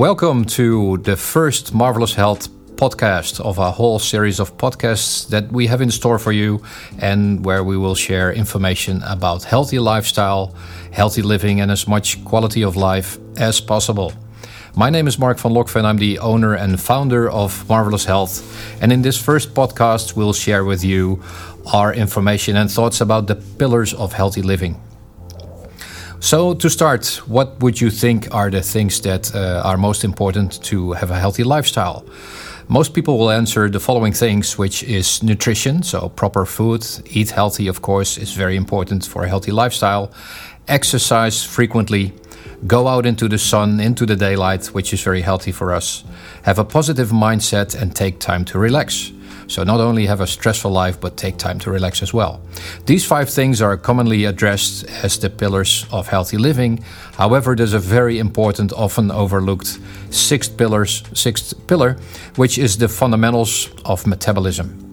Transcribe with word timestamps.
Welcome 0.00 0.46
to 0.56 0.96
the 0.96 1.14
first 1.14 1.74
Marvelous 1.74 2.14
Health 2.14 2.48
podcast 2.76 3.38
of 3.38 3.58
a 3.58 3.70
whole 3.70 3.98
series 3.98 4.40
of 4.40 4.56
podcasts 4.56 5.28
that 5.28 5.52
we 5.52 5.66
have 5.66 5.82
in 5.82 5.90
store 5.90 6.18
for 6.18 6.32
you 6.32 6.62
and 7.00 7.44
where 7.44 7.62
we 7.62 7.76
will 7.76 7.94
share 7.94 8.32
information 8.32 9.02
about 9.02 9.44
healthy 9.44 9.78
lifestyle, 9.78 10.54
healthy 10.90 11.20
living, 11.20 11.60
and 11.60 11.70
as 11.70 11.86
much 11.86 12.24
quality 12.24 12.64
of 12.64 12.76
life 12.76 13.18
as 13.36 13.60
possible. 13.60 14.14
My 14.74 14.88
name 14.88 15.06
is 15.06 15.18
Mark 15.18 15.38
van 15.38 15.52
Lokven. 15.52 15.84
I'm 15.84 15.98
the 15.98 16.18
owner 16.20 16.54
and 16.54 16.80
founder 16.80 17.28
of 17.30 17.68
Marvelous 17.68 18.06
Health. 18.06 18.40
And 18.80 18.94
in 18.94 19.02
this 19.02 19.22
first 19.22 19.52
podcast, 19.52 20.16
we'll 20.16 20.32
share 20.32 20.64
with 20.64 20.82
you 20.82 21.22
our 21.74 21.92
information 21.92 22.56
and 22.56 22.70
thoughts 22.70 23.02
about 23.02 23.26
the 23.26 23.36
pillars 23.36 23.92
of 23.92 24.14
healthy 24.14 24.40
living. 24.40 24.80
So, 26.22 26.52
to 26.52 26.68
start, 26.68 27.06
what 27.26 27.58
would 27.60 27.80
you 27.80 27.90
think 27.90 28.28
are 28.34 28.50
the 28.50 28.60
things 28.60 29.00
that 29.00 29.34
uh, 29.34 29.62
are 29.64 29.78
most 29.78 30.04
important 30.04 30.62
to 30.64 30.92
have 30.92 31.10
a 31.10 31.18
healthy 31.18 31.44
lifestyle? 31.44 32.04
Most 32.68 32.92
people 32.92 33.18
will 33.18 33.30
answer 33.30 33.70
the 33.70 33.80
following 33.80 34.12
things, 34.12 34.58
which 34.58 34.82
is 34.82 35.22
nutrition, 35.22 35.82
so 35.82 36.10
proper 36.10 36.44
food, 36.44 36.86
eat 37.06 37.30
healthy, 37.30 37.68
of 37.68 37.80
course, 37.80 38.18
is 38.18 38.34
very 38.34 38.54
important 38.54 39.06
for 39.06 39.24
a 39.24 39.28
healthy 39.28 39.50
lifestyle. 39.50 40.12
Exercise 40.68 41.42
frequently, 41.42 42.12
go 42.66 42.86
out 42.86 43.06
into 43.06 43.26
the 43.26 43.38
sun, 43.38 43.80
into 43.80 44.04
the 44.04 44.14
daylight, 44.14 44.66
which 44.66 44.92
is 44.92 45.02
very 45.02 45.22
healthy 45.22 45.52
for 45.52 45.72
us. 45.72 46.04
Have 46.42 46.58
a 46.58 46.64
positive 46.64 47.08
mindset 47.08 47.74
and 47.74 47.96
take 47.96 48.18
time 48.18 48.44
to 48.44 48.58
relax. 48.58 49.10
So, 49.50 49.64
not 49.64 49.80
only 49.80 50.06
have 50.06 50.20
a 50.20 50.28
stressful 50.28 50.70
life, 50.70 51.00
but 51.00 51.16
take 51.16 51.36
time 51.36 51.58
to 51.58 51.72
relax 51.72 52.02
as 52.02 52.14
well. 52.14 52.40
These 52.86 53.04
five 53.04 53.28
things 53.28 53.60
are 53.60 53.76
commonly 53.76 54.24
addressed 54.24 54.84
as 55.02 55.18
the 55.18 55.28
pillars 55.28 55.86
of 55.90 56.06
healthy 56.06 56.38
living. 56.38 56.84
However, 57.18 57.56
there's 57.56 57.72
a 57.72 57.80
very 57.80 58.20
important, 58.20 58.72
often 58.72 59.10
overlooked 59.10 59.80
sixth 60.10 60.56
pillars, 60.56 61.02
sixth 61.14 61.66
pillar, 61.66 61.96
which 62.36 62.58
is 62.58 62.78
the 62.78 62.86
fundamentals 62.86 63.70
of 63.84 64.06
metabolism. 64.06 64.89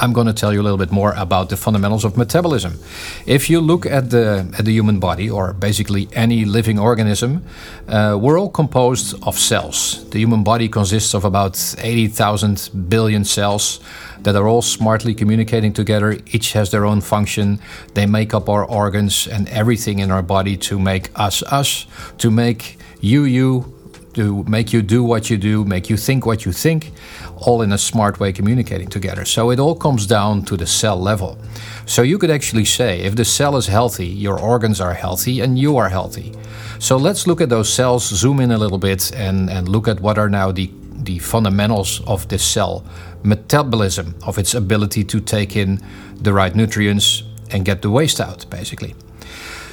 I'm 0.00 0.12
going 0.14 0.26
to 0.26 0.32
tell 0.32 0.52
you 0.52 0.60
a 0.62 0.64
little 0.64 0.78
bit 0.78 0.90
more 0.90 1.12
about 1.12 1.50
the 1.50 1.56
fundamentals 1.56 2.04
of 2.04 2.16
metabolism. 2.16 2.78
If 3.26 3.50
you 3.50 3.60
look 3.60 3.84
at 3.84 4.08
the 4.08 4.48
at 4.58 4.64
the 4.64 4.72
human 4.72 4.98
body, 4.98 5.28
or 5.28 5.52
basically 5.52 6.08
any 6.12 6.44
living 6.46 6.78
organism, 6.78 7.42
uh, 7.86 8.18
we're 8.20 8.40
all 8.40 8.48
composed 8.48 9.14
of 9.22 9.38
cells. 9.38 10.08
The 10.10 10.18
human 10.18 10.42
body 10.42 10.68
consists 10.68 11.14
of 11.14 11.24
about 11.24 11.58
80,000 11.78 12.70
billion 12.88 13.24
cells 13.24 13.80
that 14.22 14.36
are 14.36 14.48
all 14.48 14.62
smartly 14.62 15.14
communicating 15.14 15.72
together. 15.72 16.18
Each 16.32 16.52
has 16.52 16.70
their 16.70 16.86
own 16.86 17.00
function. 17.02 17.58
They 17.94 18.06
make 18.06 18.32
up 18.34 18.48
our 18.48 18.64
organs 18.64 19.26
and 19.26 19.48
everything 19.48 19.98
in 19.98 20.10
our 20.10 20.22
body 20.22 20.56
to 20.56 20.78
make 20.78 21.10
us 21.14 21.42
us, 21.42 21.86
to 22.18 22.30
make 22.30 22.78
you 23.00 23.24
you, 23.24 23.79
to 24.14 24.44
make 24.44 24.72
you 24.72 24.82
do 24.82 25.02
what 25.02 25.30
you 25.30 25.36
do, 25.36 25.64
make 25.64 25.88
you 25.88 25.96
think 25.96 26.26
what 26.26 26.44
you 26.44 26.52
think, 26.52 26.92
all 27.36 27.62
in 27.62 27.72
a 27.72 27.78
smart 27.78 28.18
way 28.20 28.32
communicating 28.32 28.88
together. 28.88 29.24
So 29.24 29.50
it 29.50 29.58
all 29.60 29.74
comes 29.74 30.06
down 30.06 30.44
to 30.46 30.56
the 30.56 30.66
cell 30.66 31.00
level. 31.00 31.38
So 31.86 32.02
you 32.02 32.18
could 32.18 32.30
actually 32.30 32.64
say 32.64 33.00
if 33.00 33.16
the 33.16 33.24
cell 33.24 33.56
is 33.56 33.66
healthy, 33.66 34.06
your 34.06 34.38
organs 34.38 34.80
are 34.80 34.94
healthy, 34.94 35.40
and 35.40 35.58
you 35.58 35.76
are 35.76 35.88
healthy. 35.88 36.32
So 36.78 36.96
let's 36.96 37.26
look 37.26 37.40
at 37.40 37.48
those 37.48 37.72
cells, 37.72 38.08
zoom 38.08 38.40
in 38.40 38.50
a 38.50 38.58
little 38.58 38.78
bit, 38.78 39.12
and, 39.14 39.50
and 39.50 39.68
look 39.68 39.86
at 39.86 40.00
what 40.00 40.18
are 40.18 40.28
now 40.28 40.50
the, 40.52 40.70
the 41.04 41.18
fundamentals 41.18 42.00
of 42.06 42.28
this 42.28 42.44
cell 42.44 42.84
metabolism, 43.22 44.14
of 44.26 44.38
its 44.38 44.54
ability 44.54 45.04
to 45.04 45.20
take 45.20 45.56
in 45.56 45.80
the 46.16 46.32
right 46.32 46.54
nutrients 46.54 47.22
and 47.50 47.64
get 47.64 47.82
the 47.82 47.90
waste 47.90 48.20
out, 48.20 48.46
basically. 48.50 48.94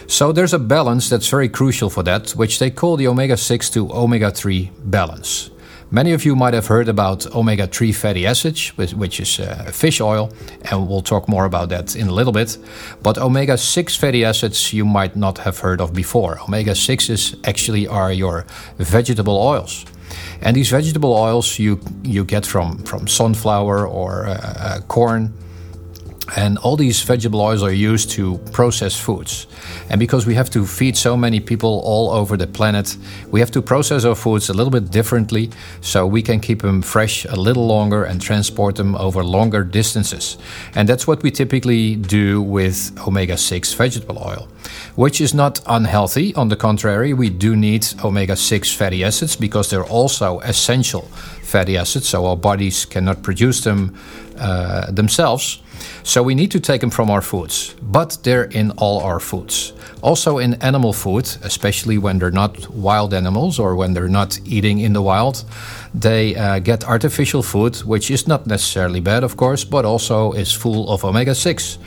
So 0.09 0.31
there's 0.31 0.53
a 0.53 0.59
balance 0.59 1.09
that's 1.09 1.28
very 1.28 1.50
crucial 1.50 1.90
for 1.90 2.01
that, 2.03 2.31
which 2.31 2.59
they 2.59 2.72
call 2.72 2.95
the 2.95 3.07
omega 3.07 3.35
6 3.35 3.69
to 3.72 3.91
omega 3.91 4.31
3 4.31 4.72
balance. 4.85 5.50
Many 5.91 6.13
of 6.13 6.23
you 6.25 6.34
might 6.34 6.53
have 6.53 6.68
heard 6.68 6.88
about 6.88 7.25
omega 7.35 7.68
3 7.68 7.91
fatty 7.91 8.25
acids, 8.25 8.69
which 8.78 9.19
is 9.19 9.40
uh, 9.40 9.69
fish 9.73 10.00
oil, 10.00 10.31
and 10.72 10.88
we'll 10.88 11.01
talk 11.01 11.28
more 11.28 11.44
about 11.44 11.69
that 11.69 11.96
in 11.96 12.07
a 12.07 12.13
little 12.13 12.31
bit. 12.31 12.57
But 13.03 13.17
omega 13.17 13.57
6 13.57 13.96
fatty 13.97 14.23
acids 14.23 14.72
you 14.72 14.85
might 14.85 15.17
not 15.17 15.40
have 15.40 15.59
heard 15.59 15.81
of 15.81 15.94
before. 15.94 16.40
Omega 16.40 16.72
6s 16.72 17.46
actually 17.46 17.85
are 17.85 18.12
your 18.12 18.46
vegetable 18.78 19.38
oils. 19.38 19.85
And 20.41 20.56
these 20.56 20.69
vegetable 20.69 21.12
oils 21.12 21.59
you, 21.59 21.81
you 22.03 22.23
get 22.23 22.46
from, 22.46 22.78
from 22.84 23.07
sunflower 23.07 23.85
or 23.85 24.28
uh, 24.28 24.34
uh, 24.34 24.79
corn 24.88 25.34
and 26.35 26.57
all 26.59 26.75
these 26.75 27.01
vegetable 27.01 27.41
oils 27.41 27.63
are 27.63 27.71
used 27.71 28.09
to 28.11 28.38
process 28.51 28.99
foods. 28.99 29.47
And 29.89 29.99
because 29.99 30.25
we 30.25 30.35
have 30.35 30.49
to 30.51 30.65
feed 30.65 30.97
so 30.97 31.15
many 31.15 31.39
people 31.39 31.81
all 31.83 32.11
over 32.11 32.35
the 32.35 32.47
planet, 32.47 32.97
we 33.31 33.39
have 33.39 33.51
to 33.51 33.61
process 33.61 34.03
our 34.03 34.15
foods 34.15 34.49
a 34.49 34.53
little 34.53 34.71
bit 34.71 34.91
differently 34.91 35.49
so 35.81 36.05
we 36.05 36.21
can 36.21 36.39
keep 36.39 36.61
them 36.61 36.81
fresh 36.81 37.25
a 37.25 37.35
little 37.35 37.66
longer 37.66 38.03
and 38.03 38.21
transport 38.21 38.75
them 38.75 38.95
over 38.95 39.23
longer 39.23 39.63
distances. 39.63 40.37
And 40.75 40.89
that's 40.89 41.07
what 41.07 41.23
we 41.23 41.31
typically 41.31 41.95
do 41.95 42.41
with 42.41 42.97
omega 43.07 43.37
6 43.37 43.73
vegetable 43.73 44.17
oil, 44.17 44.49
which 44.95 45.21
is 45.21 45.33
not 45.33 45.61
unhealthy. 45.67 46.35
On 46.35 46.49
the 46.49 46.57
contrary, 46.57 47.13
we 47.13 47.29
do 47.29 47.55
need 47.55 47.87
omega 48.03 48.35
6 48.35 48.73
fatty 48.73 49.03
acids 49.03 49.35
because 49.35 49.69
they're 49.69 49.85
also 49.85 50.39
essential 50.39 51.03
fatty 51.43 51.77
acids, 51.77 52.09
so 52.09 52.25
our 52.25 52.35
bodies 52.35 52.85
cannot 52.85 53.23
produce 53.23 53.63
them 53.63 53.97
uh, 54.37 54.91
themselves. 54.91 55.61
So 56.03 56.23
we 56.23 56.35
need 56.35 56.51
to 56.51 56.59
take 56.59 56.81
them 56.81 56.89
from 56.89 57.09
our 57.09 57.21
foods, 57.21 57.75
but 57.81 58.17
they're 58.23 58.45
in 58.45 58.71
all 58.71 59.01
our 59.01 59.19
foods. 59.19 59.73
Also 60.01 60.37
in 60.37 60.53
animal 60.61 60.93
food, 60.93 61.25
especially 61.43 61.97
when 61.97 62.19
they're 62.19 62.31
not 62.31 62.69
wild 62.69 63.13
animals 63.13 63.59
or 63.59 63.75
when 63.75 63.93
they're 63.93 64.07
not 64.07 64.39
eating 64.45 64.79
in 64.79 64.93
the 64.93 65.01
wild, 65.01 65.43
they 65.93 66.35
uh, 66.35 66.59
get 66.59 66.83
artificial 66.85 67.41
food, 67.41 67.77
which 67.77 68.11
is 68.11 68.27
not 68.27 68.47
necessarily 68.47 68.99
bad, 68.99 69.23
of 69.23 69.35
course, 69.37 69.63
but 69.63 69.85
also 69.85 70.31
is 70.33 70.53
full 70.53 70.89
of 70.89 71.03
omega 71.03 71.33
6. 71.33 71.77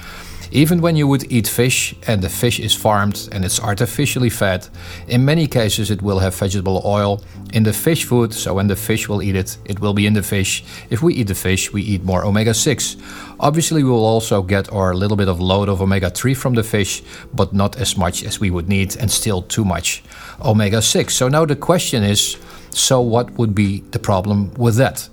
Even 0.52 0.80
when 0.80 0.96
you 0.96 1.06
would 1.06 1.30
eat 1.30 1.46
fish 1.46 1.94
and 2.08 2.22
the 2.22 2.28
fish 2.28 2.58
is 2.58 2.74
farmed 2.74 3.28
and 3.30 3.44
it's 3.44 3.60
artificially 3.60 4.30
fed, 4.30 4.66
in 5.06 5.24
many 5.24 5.46
cases 5.46 5.90
it 5.90 6.02
will 6.02 6.18
have 6.18 6.34
vegetable 6.34 6.82
oil 6.84 7.22
in 7.52 7.62
the 7.62 7.72
fish 7.72 8.04
food, 8.04 8.34
so 8.34 8.54
when 8.54 8.66
the 8.66 8.74
fish 8.74 9.08
will 9.08 9.22
eat 9.22 9.36
it, 9.36 9.56
it 9.64 9.80
will 9.80 9.94
be 9.94 10.06
in 10.06 10.14
the 10.14 10.22
fish. 10.22 10.64
If 10.90 11.02
we 11.02 11.14
eat 11.14 11.28
the 11.28 11.34
fish, 11.34 11.72
we 11.72 11.82
eat 11.82 12.02
more 12.02 12.24
omega 12.24 12.52
6. 12.52 12.96
Obviously, 13.38 13.84
we 13.84 13.90
will 13.90 14.04
also 14.04 14.42
get 14.42 14.72
our 14.72 14.94
little 14.94 15.16
bit 15.16 15.28
of 15.28 15.40
load 15.40 15.68
of 15.68 15.80
omega 15.80 16.10
3 16.10 16.34
from 16.34 16.54
the 16.54 16.64
fish, 16.64 17.02
but 17.32 17.52
not 17.52 17.76
as 17.76 17.96
much 17.96 18.24
as 18.24 18.40
we 18.40 18.50
would 18.50 18.68
need 18.68 18.96
and 18.96 19.10
still 19.10 19.42
too 19.42 19.64
much 19.64 20.02
omega 20.44 20.82
6. 20.82 21.14
So 21.14 21.28
now 21.28 21.44
the 21.44 21.56
question 21.56 22.02
is 22.02 22.36
so, 22.72 23.00
what 23.00 23.36
would 23.36 23.54
be 23.54 23.80
the 23.90 23.98
problem 23.98 24.52
with 24.54 24.76
that? 24.76 25.08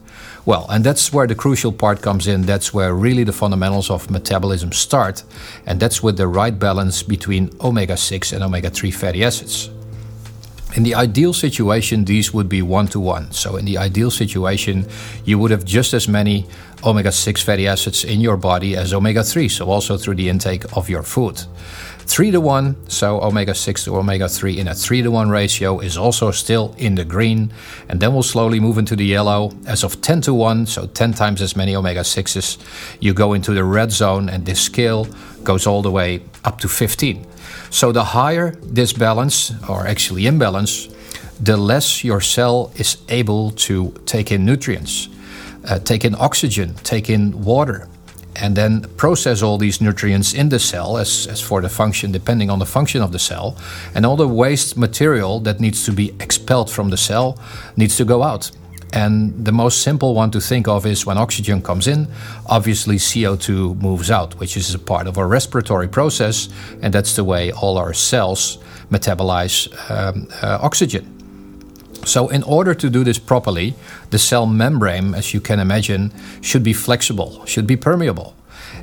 Well, 0.48 0.66
and 0.70 0.82
that's 0.82 1.12
where 1.12 1.28
the 1.28 1.36
crucial 1.36 1.74
part 1.74 2.02
comes 2.02 2.26
in. 2.26 2.44
That's 2.44 2.74
where 2.74 2.94
really 2.94 3.26
the 3.26 3.34
fundamentals 3.34 3.90
of 3.90 4.10
metabolism 4.10 4.72
start. 4.72 5.24
And 5.66 5.78
that's 5.78 6.02
with 6.02 6.16
the 6.16 6.30
right 6.30 6.58
balance 6.58 7.04
between 7.04 7.50
omega 7.60 7.98
6 7.98 8.32
and 8.32 8.42
omega 8.42 8.70
3 8.70 8.90
fatty 8.92 9.26
acids. 9.26 9.70
In 10.78 10.84
the 10.84 10.96
ideal 10.96 11.34
situation, 11.34 12.06
these 12.06 12.34
would 12.34 12.48
be 12.48 12.62
one 12.62 12.88
to 12.88 13.00
one. 13.02 13.30
So, 13.34 13.58
in 13.58 13.66
the 13.66 13.78
ideal 13.78 14.10
situation, 14.10 14.88
you 15.26 15.38
would 15.38 15.52
have 15.52 15.66
just 15.66 15.94
as 15.94 16.08
many 16.08 16.46
omega 16.82 17.12
6 17.12 17.42
fatty 17.42 17.68
acids 17.68 18.06
in 18.06 18.22
your 18.22 18.38
body 18.38 18.78
as 18.78 18.94
omega 18.94 19.26
3, 19.26 19.50
so 19.50 19.70
also 19.70 19.98
through 19.98 20.16
the 20.16 20.30
intake 20.30 20.64
of 20.78 20.90
your 20.90 21.04
food. 21.04 21.42
3 22.08 22.32
to 22.32 22.40
1, 22.40 22.90
so 22.90 23.22
omega 23.22 23.54
6 23.54 23.84
to 23.84 23.98
omega 23.98 24.30
3 24.30 24.58
in 24.58 24.68
a 24.70 24.74
3 24.74 25.02
to 25.02 25.12
1 25.12 25.30
ratio 25.30 25.80
is 25.80 25.98
also 25.98 26.32
still 26.32 26.74
in 26.78 26.96
the 26.96 27.04
green. 27.04 27.52
And 27.90 28.00
then 28.00 28.14
we'll 28.14 28.24
slowly 28.24 28.62
move 28.62 28.78
into 28.78 28.96
the 28.96 29.06
yellow. 29.06 29.52
As 29.68 29.84
of 29.84 30.02
10 30.02 30.22
to 30.22 30.34
1, 30.34 30.68
so 30.68 30.88
10 30.88 31.14
times 31.14 31.42
as 31.42 31.56
many 31.56 31.76
omega 31.76 32.00
6s, 32.00 32.58
you 33.02 33.14
go 33.14 33.34
into 33.34 33.54
the 33.54 33.66
red 33.66 33.92
zone, 33.92 34.30
and 34.30 34.46
this 34.46 34.62
scale 34.62 35.06
goes 35.44 35.68
all 35.68 35.82
the 35.82 35.92
way 35.92 36.22
up 36.46 36.60
to 36.62 36.70
15. 36.70 37.26
So 37.70 37.92
the 37.92 38.06
higher 38.06 38.52
this 38.64 38.94
balance, 38.94 39.52
or 39.68 39.86
actually 39.86 40.28
imbalance, 40.28 40.88
the 41.42 41.58
less 41.58 42.06
your 42.06 42.22
cell 42.22 42.72
is 42.78 42.98
able 43.10 43.52
to 43.68 43.92
take 44.06 44.32
in 44.32 44.46
nutrients, 44.46 45.10
uh, 45.66 45.80
take 45.80 46.06
in 46.06 46.16
oxygen, 46.16 46.74
take 46.84 47.10
in 47.10 47.44
water 47.44 47.90
and 48.40 48.56
then 48.56 48.82
process 48.98 49.42
all 49.42 49.58
these 49.58 49.82
nutrients 49.82 50.34
in 50.34 50.50
the 50.50 50.60
cell 50.60 50.98
as, 50.98 51.28
as 51.28 51.42
for 51.42 51.62
the 51.62 51.70
function, 51.70 52.12
depending 52.12 52.50
on 52.50 52.60
the 52.60 52.66
function 52.66 53.02
of 53.02 53.12
the 53.12 53.20
cell. 53.20 53.58
And 53.96 54.06
all 54.06 54.16
the 54.16 54.28
waste 54.28 54.78
material 54.78 55.40
that 55.42 55.60
needs 55.60 55.86
to 55.86 55.92
be 55.92 56.14
expelled 56.20 56.70
from 56.70 56.90
the 56.90 56.98
cell 56.98 57.38
needs 57.76 57.98
to 57.98 58.06
go 58.06 58.24
out. 58.24 58.52
And 58.94 59.46
the 59.46 59.52
most 59.52 59.82
simple 59.82 60.14
one 60.16 60.32
to 60.32 60.40
think 60.40 60.68
of 60.68 60.86
is 60.86 61.06
when 61.06 61.18
oxygen 61.18 61.62
comes 61.62 61.88
in, 61.88 62.08
obviously 62.46 62.96
CO2 62.96 63.82
moves 63.82 64.10
out, 64.10 64.40
which 64.40 64.56
is 64.56 64.74
a 64.74 64.80
part 64.80 65.08
of 65.08 65.18
our 65.18 65.28
respiratory 65.28 65.90
process, 65.90 66.48
and 66.82 66.94
that's 66.94 67.16
the 67.16 67.24
way 67.24 67.52
all 67.52 67.78
our 67.78 67.94
cells 67.94 68.60
metabolize 68.90 69.68
um, 69.92 70.28
uh, 70.42 70.60
oxygen. 70.62 71.17
So, 72.08 72.30
in 72.30 72.42
order 72.44 72.74
to 72.74 72.90
do 72.90 73.04
this 73.04 73.20
properly, 73.20 73.76
the 74.12 74.18
cell 74.18 74.46
membrane, 74.46 75.14
as 75.14 75.34
you 75.34 75.42
can 75.42 75.60
imagine, 75.60 76.14
should 76.42 76.64
be 76.64 76.72
flexible, 76.72 77.46
should 77.46 77.68
be 77.68 77.76
permeable. 77.76 78.34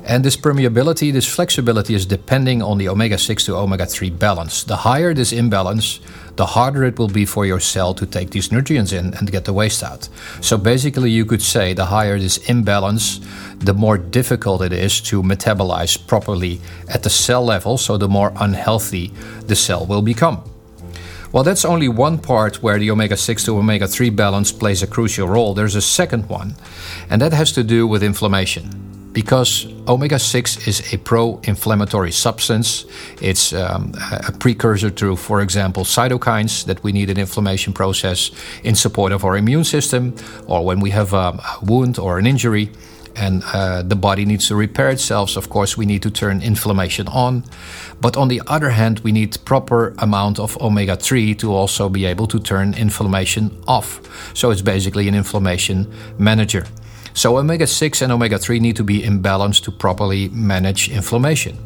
And 0.03 0.23
this 0.23 0.37
permeability, 0.37 1.11
this 1.11 1.27
flexibility 1.27 1.95
is 1.95 2.05
depending 2.05 2.61
on 2.61 2.77
the 2.77 2.87
omega 2.87 3.17
6 3.17 3.45
to 3.45 3.55
omega 3.55 3.87
3 3.87 4.11
balance. 4.11 4.63
The 4.63 4.75
higher 4.75 5.15
this 5.15 5.33
imbalance, 5.33 5.99
the 6.35 6.45
harder 6.45 6.83
it 6.83 6.99
will 6.99 7.07
be 7.07 7.25
for 7.25 7.47
your 7.47 7.59
cell 7.59 7.95
to 7.95 8.05
take 8.05 8.29
these 8.29 8.51
nutrients 8.51 8.91
in 8.91 9.15
and 9.15 9.31
get 9.31 9.45
the 9.45 9.53
waste 9.53 9.81
out. 9.81 10.07
So 10.41 10.57
basically, 10.57 11.09
you 11.09 11.25
could 11.25 11.41
say 11.41 11.73
the 11.73 11.85
higher 11.85 12.19
this 12.19 12.37
imbalance, 12.47 13.19
the 13.57 13.73
more 13.73 13.97
difficult 13.97 14.61
it 14.61 14.73
is 14.73 15.01
to 15.01 15.23
metabolize 15.23 15.97
properly 16.07 16.61
at 16.87 17.01
the 17.01 17.09
cell 17.09 17.43
level, 17.43 17.79
so 17.79 17.97
the 17.97 18.07
more 18.07 18.31
unhealthy 18.35 19.11
the 19.47 19.55
cell 19.55 19.87
will 19.87 20.03
become. 20.03 20.43
Well, 21.35 21.43
that's 21.43 21.65
only 21.65 21.89
one 21.89 22.19
part 22.19 22.63
where 22.63 22.79
the 22.79 22.89
omega 22.89 23.17
6 23.17 23.43
to 23.43 23.57
omega 23.57 23.89
3 23.89 24.09
balance 24.11 24.53
plays 24.53 24.81
a 24.81 24.87
crucial 24.87 25.27
role. 25.27 25.53
There's 25.53 25.75
a 25.75 25.81
second 25.81 26.29
one, 26.29 26.55
and 27.09 27.21
that 27.21 27.33
has 27.33 27.51
to 27.51 27.61
do 27.61 27.85
with 27.85 28.03
inflammation 28.03 28.84
because 29.15 29.65
omega 29.87 30.19
6 30.19 30.67
is 30.67 30.93
a 30.93 30.97
pro 30.97 31.39
inflammatory 31.43 32.11
substance. 32.11 32.85
It's 33.21 33.53
um, 33.53 33.93
a 34.27 34.33
precursor 34.33 34.89
to, 34.91 35.15
for 35.15 35.41
example, 35.41 35.85
cytokines 35.85 36.65
that 36.65 36.83
we 36.83 36.91
need 36.91 37.09
in 37.09 37.17
inflammation 37.17 37.71
process 37.71 38.29
in 38.63 38.75
support 38.75 39.13
of 39.13 39.23
our 39.23 39.37
immune 39.37 39.63
system, 39.63 40.13
or 40.47 40.65
when 40.65 40.81
we 40.81 40.89
have 40.89 41.13
a, 41.13 41.39
wound 41.63 41.97
or 41.97 42.19
an 42.19 42.27
injury 42.27 42.69
and 43.15 43.41
uh, 43.53 43.81
the 43.81 43.95
body 43.95 44.25
needs 44.25 44.49
to 44.49 44.55
repair 44.57 44.89
itself. 44.89 45.29
So 45.29 45.39
of 45.39 45.47
course, 45.47 45.77
we 45.77 45.85
need 45.85 46.01
to 46.01 46.11
turn 46.11 46.41
inflammation 46.41 47.07
on. 47.07 47.45
But 48.01 48.17
on 48.17 48.27
the 48.27 48.41
other 48.47 48.71
hand, 48.71 48.99
we 48.99 49.13
need 49.13 49.37
proper 49.45 49.95
amount 49.99 50.39
of 50.39 50.57
omega 50.59 50.97
3 50.97 51.35
to 51.35 51.53
also 51.53 51.87
be 51.87 52.03
able 52.03 52.27
to 52.27 52.39
turn 52.39 52.73
inflammation 52.73 53.51
off. 53.65 54.01
So 54.33 54.51
it's 54.51 54.61
basically 54.61 55.07
an 55.07 55.15
inflammation 55.15 55.87
manager. 56.17 56.65
So 57.15 57.37
omega 57.37 57.65
6 57.65 58.01
and 58.01 58.11
omega 58.11 58.37
3 58.37 58.59
need 58.59 58.75
to 58.75 58.83
be 58.83 59.01
in 59.01 59.21
balance 59.21 59.61
to 59.61 59.71
properly 59.71 60.27
manage 60.29 60.89
inflammation. 60.89 61.57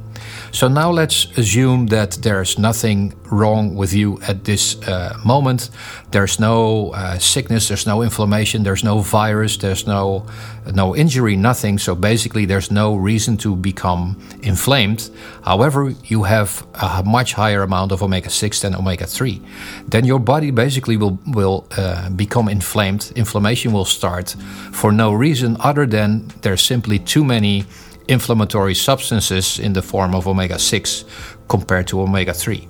So 0.51 0.67
now 0.67 0.91
let's 0.91 1.27
assume 1.37 1.87
that 1.87 2.11
there's 2.21 2.57
nothing 2.57 3.13
wrong 3.31 3.75
with 3.75 3.93
you 3.93 4.19
at 4.27 4.43
this 4.43 4.81
uh, 4.87 5.17
moment. 5.23 5.69
There's 6.11 6.39
no 6.39 6.91
uh, 6.93 7.19
sickness, 7.19 7.67
there's 7.67 7.85
no 7.85 8.01
inflammation, 8.01 8.63
there's 8.63 8.83
no 8.83 8.99
virus, 8.99 9.57
there's 9.57 9.85
no 9.85 10.25
no 10.73 10.95
injury, 10.95 11.35
nothing. 11.35 11.79
So 11.79 11.95
basically, 11.95 12.45
there's 12.45 12.71
no 12.71 12.95
reason 12.95 13.37
to 13.37 13.55
become 13.55 14.19
inflamed. 14.41 15.09
However, 15.43 15.93
you 16.05 16.23
have 16.23 16.65
a 16.75 17.03
much 17.03 17.33
higher 17.33 17.63
amount 17.63 17.91
of 17.91 18.01
omega 18.01 18.29
six 18.29 18.61
than 18.61 18.75
omega 18.75 19.05
three. 19.05 19.41
Then 19.87 20.05
your 20.05 20.19
body 20.19 20.51
basically 20.51 20.97
will 20.97 21.19
will 21.27 21.65
uh, 21.77 22.09
become 22.09 22.49
inflamed. 22.49 23.11
Inflammation 23.15 23.71
will 23.71 23.85
start 23.85 24.35
for 24.71 24.91
no 24.91 25.13
reason 25.13 25.57
other 25.59 25.85
than 25.85 26.31
there's 26.41 26.61
simply 26.61 26.99
too 26.99 27.23
many 27.23 27.65
inflammatory 28.09 28.73
substances 28.73 29.59
in 29.59 29.73
the 29.73 29.81
form 29.81 30.15
of 30.15 30.27
omega 30.27 30.57
6 30.57 31.05
compared 31.47 31.87
to 31.87 32.01
omega 32.01 32.33
3. 32.33 32.67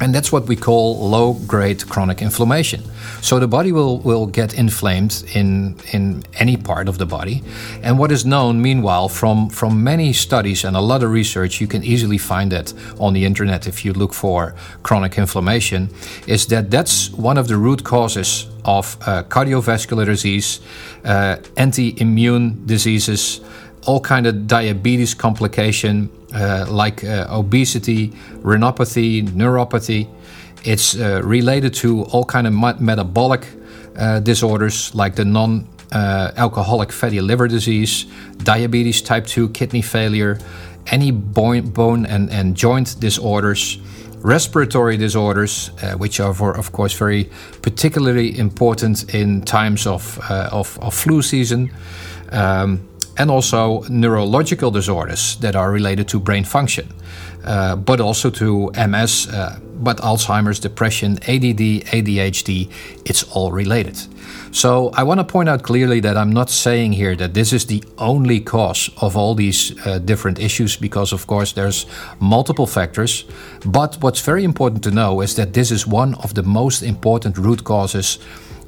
And 0.00 0.12
that's 0.12 0.32
what 0.32 0.46
we 0.46 0.56
call 0.56 1.08
low 1.08 1.34
grade 1.46 1.88
chronic 1.88 2.20
inflammation. 2.20 2.82
So 3.22 3.38
the 3.38 3.46
body 3.46 3.70
will, 3.70 3.98
will 3.98 4.26
get 4.26 4.52
inflamed 4.54 5.24
in, 5.34 5.76
in 5.92 6.24
any 6.34 6.56
part 6.56 6.88
of 6.88 6.98
the 6.98 7.06
body. 7.06 7.44
And 7.82 7.96
what 7.96 8.10
is 8.10 8.24
known, 8.24 8.60
meanwhile, 8.60 9.08
from, 9.08 9.48
from 9.50 9.84
many 9.84 10.12
studies 10.12 10.64
and 10.64 10.76
a 10.76 10.80
lot 10.80 11.04
of 11.04 11.10
research, 11.10 11.60
you 11.60 11.68
can 11.68 11.84
easily 11.84 12.18
find 12.18 12.50
that 12.50 12.74
on 12.98 13.12
the 13.12 13.24
internet 13.24 13.68
if 13.68 13.84
you 13.84 13.92
look 13.92 14.12
for 14.12 14.54
chronic 14.82 15.16
inflammation, 15.16 15.88
is 16.26 16.46
that 16.46 16.72
that's 16.72 17.10
one 17.10 17.38
of 17.38 17.46
the 17.46 17.56
root 17.56 17.84
causes 17.84 18.48
of 18.64 18.96
uh, 19.02 19.22
cardiovascular 19.24 20.06
disease, 20.06 20.60
uh, 21.04 21.36
anti 21.56 22.00
immune 22.00 22.66
diseases 22.66 23.40
all 23.86 24.00
kind 24.00 24.26
of 24.26 24.46
diabetes 24.46 25.14
complication 25.14 26.10
uh, 26.34 26.66
like 26.68 27.04
uh, 27.04 27.26
obesity, 27.30 28.08
retinopathy, 28.42 29.22
neuropathy. 29.28 30.08
It's 30.64 30.96
uh, 30.96 31.20
related 31.22 31.74
to 31.74 32.04
all 32.04 32.24
kind 32.24 32.46
of 32.46 32.80
metabolic 32.80 33.46
uh, 33.96 34.20
disorders 34.20 34.94
like 34.94 35.14
the 35.14 35.24
non 35.24 35.68
uh, 35.92 36.32
alcoholic 36.36 36.90
fatty 36.90 37.20
liver 37.20 37.46
disease, 37.46 38.06
diabetes 38.38 39.00
type 39.02 39.26
2, 39.26 39.50
kidney 39.50 39.82
failure, 39.82 40.38
any 40.88 41.10
bone, 41.10 41.70
bone 41.70 42.06
and, 42.06 42.30
and 42.30 42.56
joint 42.56 42.98
disorders, 42.98 43.78
respiratory 44.16 44.96
disorders, 44.96 45.70
uh, 45.82 45.92
which 45.92 46.18
are, 46.18 46.34
for, 46.34 46.56
of 46.56 46.72
course, 46.72 46.94
very 46.94 47.30
particularly 47.62 48.36
important 48.36 49.14
in 49.14 49.42
times 49.42 49.86
of, 49.86 50.18
of, 50.30 50.78
of, 50.80 50.94
flu 50.94 51.22
season. 51.22 51.70
Um, 52.32 52.88
and 53.16 53.30
also 53.30 53.82
neurological 53.88 54.70
disorders 54.70 55.36
that 55.36 55.56
are 55.56 55.70
related 55.70 56.08
to 56.08 56.20
brain 56.20 56.44
function, 56.44 56.88
uh, 57.44 57.76
but 57.76 58.00
also 58.00 58.30
to 58.30 58.70
MS, 58.76 59.28
uh, 59.28 59.58
but 59.76 59.98
Alzheimer's, 59.98 60.58
depression, 60.58 61.18
ADD, 61.28 61.84
ADHD, 61.92 62.70
it's 63.04 63.22
all 63.24 63.52
related. 63.52 63.96
So 64.50 64.90
I 64.94 65.02
want 65.02 65.18
to 65.18 65.24
point 65.24 65.48
out 65.48 65.62
clearly 65.62 66.00
that 66.00 66.16
I'm 66.16 66.32
not 66.32 66.48
saying 66.48 66.92
here 66.92 67.16
that 67.16 67.34
this 67.34 67.52
is 67.52 67.66
the 67.66 67.82
only 67.98 68.40
cause 68.40 68.88
of 69.00 69.16
all 69.16 69.34
these 69.34 69.74
uh, 69.84 69.98
different 69.98 70.38
issues, 70.38 70.76
because 70.76 71.12
of 71.12 71.26
course 71.26 71.52
there's 71.52 71.86
multiple 72.20 72.66
factors. 72.66 73.24
But 73.66 73.96
what's 74.00 74.20
very 74.20 74.44
important 74.44 74.84
to 74.84 74.90
know 74.90 75.20
is 75.22 75.34
that 75.34 75.54
this 75.54 75.70
is 75.70 75.86
one 75.86 76.14
of 76.14 76.34
the 76.34 76.44
most 76.44 76.82
important 76.82 77.36
root 77.36 77.64
causes 77.64 78.18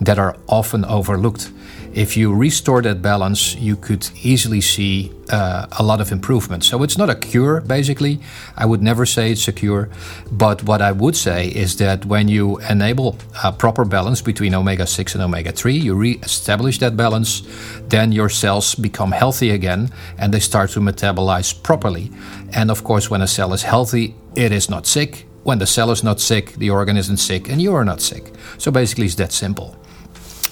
that 0.01 0.19
are 0.19 0.37
often 0.49 0.85
overlooked 0.85 1.51
if 1.97 2.15
you 2.15 2.35
restore 2.35 2.83
that 2.83 3.01
balance, 3.01 3.57
you 3.57 3.75
could 3.75 4.07
easily 4.23 4.61
see 4.61 5.11
uh, 5.31 5.67
a 5.79 5.83
lot 5.83 5.99
of 5.99 6.13
improvement. 6.13 6.63
So 6.63 6.83
it's 6.83 6.99
not 6.99 7.09
a 7.09 7.15
cure, 7.15 7.63
basically. 7.63 8.21
I 8.55 8.67
would 8.67 8.83
never 8.83 9.07
say 9.07 9.33
it's 9.33 9.49
a 9.49 9.53
cure. 9.53 9.89
But 10.31 10.63
what 10.63 10.83
I 10.83 10.93
would 10.93 11.17
say 11.17 11.49
is 11.49 11.79
that 11.79 12.05
when 12.05 12.29
you 12.29 12.59
enable 12.59 13.17
a 13.43 13.51
proper 13.51 13.87
balance 13.87 14.21
between 14.21 14.55
omega 14.55 14.87
6 14.87 15.15
and 15.15 15.25
omega 15.25 15.53
3, 15.53 15.73
you 15.73 15.95
re 15.95 16.21
establish 16.23 16.79
that 16.81 16.99
balance, 16.99 17.43
then 17.89 18.13
your 18.13 18.29
cells 18.29 18.75
become 18.75 19.13
healthy 19.13 19.49
again 19.51 19.91
and 20.19 20.35
they 20.35 20.41
start 20.41 20.71
to 20.73 20.81
metabolize 20.81 21.51
properly. 21.63 22.11
And 22.53 22.71
of 22.71 22.85
course, 22.85 23.09
when 23.09 23.23
a 23.23 23.27
cell 23.27 23.55
is 23.55 23.63
healthy, 23.63 24.15
it 24.35 24.53
is 24.53 24.69
not 24.69 24.87
sick. 24.87 25.27
When 25.45 25.61
the 25.61 25.67
cell 25.67 25.91
is 25.91 26.05
not 26.05 26.21
sick, 26.21 26.53
the 26.57 26.69
organ 26.69 26.99
isn't 26.99 27.19
sick, 27.19 27.49
and 27.49 27.63
you 27.63 27.73
are 27.73 27.85
not 27.85 28.01
sick. 28.01 28.33
So 28.59 28.71
basically, 28.71 29.07
it's 29.07 29.15
that 29.15 29.33
simple. 29.33 29.77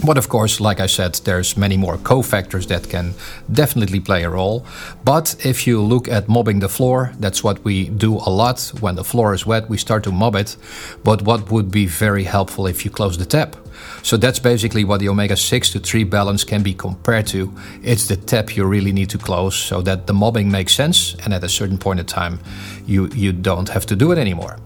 But 0.03 0.19
of 0.19 0.29
course, 0.29 0.61
like 0.61 0.81
I 0.81 0.87
said, 0.87 1.15
there's 1.25 1.57
many 1.57 1.77
more 1.77 1.97
cofactors 1.97 2.67
that 2.67 2.89
can 2.89 3.15
definitely 3.51 4.01
play 4.01 4.25
a 4.25 4.31
role. 4.31 4.67
But 5.05 5.37
if 5.45 5.67
you 5.67 5.81
look 5.81 6.09
at 6.09 6.29
mobbing 6.29 6.61
the 6.61 6.69
floor, 6.69 7.13
that's 7.21 7.45
what 7.45 7.65
we 7.65 7.89
do 7.89 8.17
a 8.17 8.31
lot. 8.31 8.73
When 8.81 8.97
the 8.97 9.05
floor 9.05 9.35
is 9.35 9.47
wet, 9.47 9.69
we 9.69 9.79
start 9.79 10.05
to 10.05 10.13
mob 10.13 10.37
it. 10.37 10.57
But 11.05 11.23
what 11.23 11.51
would 11.51 11.71
be 11.71 11.87
very 11.87 12.25
helpful 12.25 12.67
if 12.67 12.85
you 12.85 12.91
close 12.91 13.17
the 13.17 13.25
tap? 13.25 13.57
So 14.03 14.17
that's 14.17 14.39
basically 14.39 14.85
what 14.85 15.01
the 15.01 15.09
omega 15.09 15.37
6 15.37 15.71
to 15.71 15.79
3 15.79 16.05
balance 16.05 16.45
can 16.45 16.63
be 16.63 16.75
compared 16.75 17.27
to. 17.29 17.53
It's 17.83 18.07
the 18.07 18.17
tap 18.17 18.57
you 18.57 18.65
really 18.65 18.93
need 18.93 19.11
to 19.11 19.19
close 19.19 19.57
so 19.57 19.81
that 19.83 20.07
the 20.07 20.13
mobbing 20.13 20.51
makes 20.51 20.75
sense 20.75 21.17
and 21.25 21.33
at 21.33 21.43
a 21.45 21.49
certain 21.49 21.79
point 21.79 22.01
in 22.01 22.07
time 22.07 22.41
you 22.87 23.09
you 23.15 23.33
don't 23.33 23.69
have 23.69 23.87
to 23.87 23.97
do 23.97 24.13
it 24.13 24.19
anymore. 24.19 24.59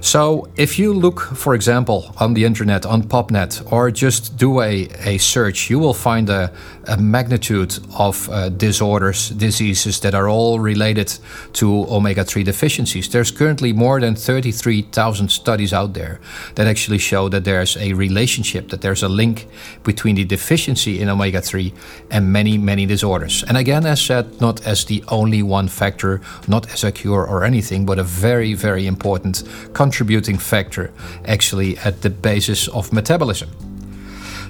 So, 0.00 0.48
if 0.56 0.78
you 0.78 0.92
look, 0.92 1.20
for 1.20 1.54
example, 1.54 2.14
on 2.18 2.34
the 2.34 2.44
internet, 2.44 2.86
on 2.86 3.02
PubMed, 3.02 3.72
or 3.72 3.90
just 3.90 4.36
do 4.36 4.60
a, 4.60 4.88
a 5.04 5.18
search, 5.18 5.70
you 5.70 5.78
will 5.78 5.94
find 5.94 6.28
a, 6.28 6.52
a 6.88 6.96
magnitude 6.96 7.78
of 7.98 8.28
uh, 8.30 8.48
disorders, 8.48 9.30
diseases 9.30 10.00
that 10.00 10.14
are 10.14 10.28
all 10.28 10.60
related 10.60 11.12
to 11.54 11.86
omega 11.88 12.24
3 12.24 12.42
deficiencies. 12.42 13.08
There's 13.08 13.30
currently 13.30 13.72
more 13.72 14.00
than 14.00 14.14
33,000 14.14 15.28
studies 15.28 15.72
out 15.72 15.94
there 15.94 16.20
that 16.54 16.66
actually 16.66 16.98
show 16.98 17.28
that 17.28 17.44
there's 17.44 17.76
a 17.76 17.92
relationship, 17.92 18.68
that 18.68 18.80
there's 18.80 19.02
a 19.02 19.08
link 19.08 19.46
between 19.84 20.16
the 20.16 20.24
deficiency 20.24 21.00
in 21.00 21.08
omega 21.08 21.40
3 21.40 21.72
and 22.10 22.32
many, 22.32 22.58
many 22.58 22.86
disorders. 22.86 23.44
And 23.48 23.56
again, 23.56 23.86
as 23.86 24.00
said, 24.00 24.40
not 24.40 24.66
as 24.66 24.84
the 24.84 25.02
only 25.08 25.42
one 25.42 25.68
factor, 25.68 26.20
not 26.46 26.72
as 26.72 26.84
a 26.84 26.92
cure 26.92 27.26
or 27.26 27.44
anything, 27.44 27.86
but 27.86 27.98
a 27.98 28.04
very, 28.04 28.54
very 28.54 28.86
important 28.86 29.42
contributing 29.72 30.38
factor 30.38 30.92
actually 31.24 31.78
at 31.78 32.02
the 32.02 32.10
basis 32.10 32.68
of 32.68 32.92
metabolism. 32.92 33.50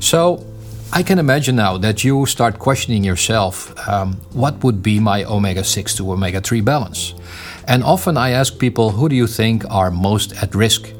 So 0.01 0.45
I 0.93 1.03
can 1.03 1.19
imagine 1.19 1.57
now 1.57 1.79
that 1.79 2.05
you 2.05 2.27
start 2.27 2.59
questioning 2.59 3.05
yourself 3.05 3.75
um, 3.89 4.15
what 4.33 4.63
would 4.63 4.83
be 4.83 5.01
my 5.01 5.25
omega 5.25 5.65
6 5.65 5.95
to 5.97 6.13
omega 6.13 6.41
3 6.41 6.61
balance? 6.61 7.15
And 7.67 7.83
often 7.83 8.17
I 8.17 8.31
ask 8.31 8.59
people, 8.59 8.93
who 8.93 9.09
do 9.09 9.17
you 9.17 9.27
think 9.27 9.65
are 9.69 9.91
most 9.91 10.41
at 10.43 10.55
risk 10.55 10.93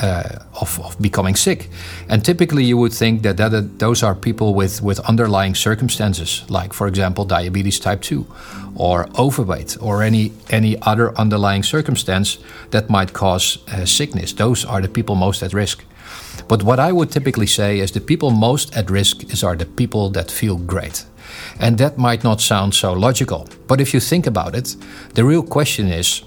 uh, 0.00 0.38
of, 0.60 0.80
of, 0.80 1.00
becoming 1.00 1.34
sick. 1.34 1.68
And 2.08 2.24
typically, 2.24 2.64
you 2.64 2.78
would 2.78 2.92
think 2.92 3.22
that, 3.22 3.36
that 3.36 3.78
those 3.78 4.02
are 4.02 4.14
people 4.14 4.54
with, 4.54 4.82
with 4.82 4.98
underlying 5.00 5.54
circumstances, 5.54 6.42
like, 6.48 6.72
for 6.72 6.86
example, 6.86 7.24
diabetes 7.24 7.78
type 7.78 8.00
2, 8.00 8.26
or 8.74 9.08
overweight, 9.18 9.76
or 9.80 10.02
any, 10.02 10.32
any 10.48 10.80
other 10.82 11.14
underlying 11.18 11.62
circumstance 11.62 12.38
that 12.70 12.88
might 12.88 13.12
cause 13.12 13.58
uh, 13.68 13.84
sickness. 13.84 14.32
Those 14.32 14.64
are 14.64 14.80
the 14.80 14.88
people 14.88 15.16
most 15.16 15.42
at 15.42 15.52
risk. 15.52 15.84
But 16.48 16.62
what 16.62 16.80
I 16.80 16.92
would 16.92 17.10
typically 17.10 17.46
say 17.46 17.78
is 17.80 17.92
the 17.92 18.00
people 18.00 18.30
most 18.30 18.76
at 18.76 18.90
risk 18.90 19.32
is 19.32 19.44
are 19.44 19.56
the 19.56 19.66
people 19.66 20.10
that 20.10 20.30
feel 20.30 20.56
great. 20.56 21.04
And 21.60 21.78
that 21.78 21.98
might 21.98 22.24
not 22.24 22.40
sound 22.40 22.74
so 22.74 22.92
logical. 22.92 23.48
But 23.66 23.80
if 23.80 23.94
you 23.94 24.00
think 24.00 24.26
about 24.26 24.54
it, 24.54 24.76
the 25.14 25.24
real 25.24 25.42
question 25.42 25.88
is 25.88 26.22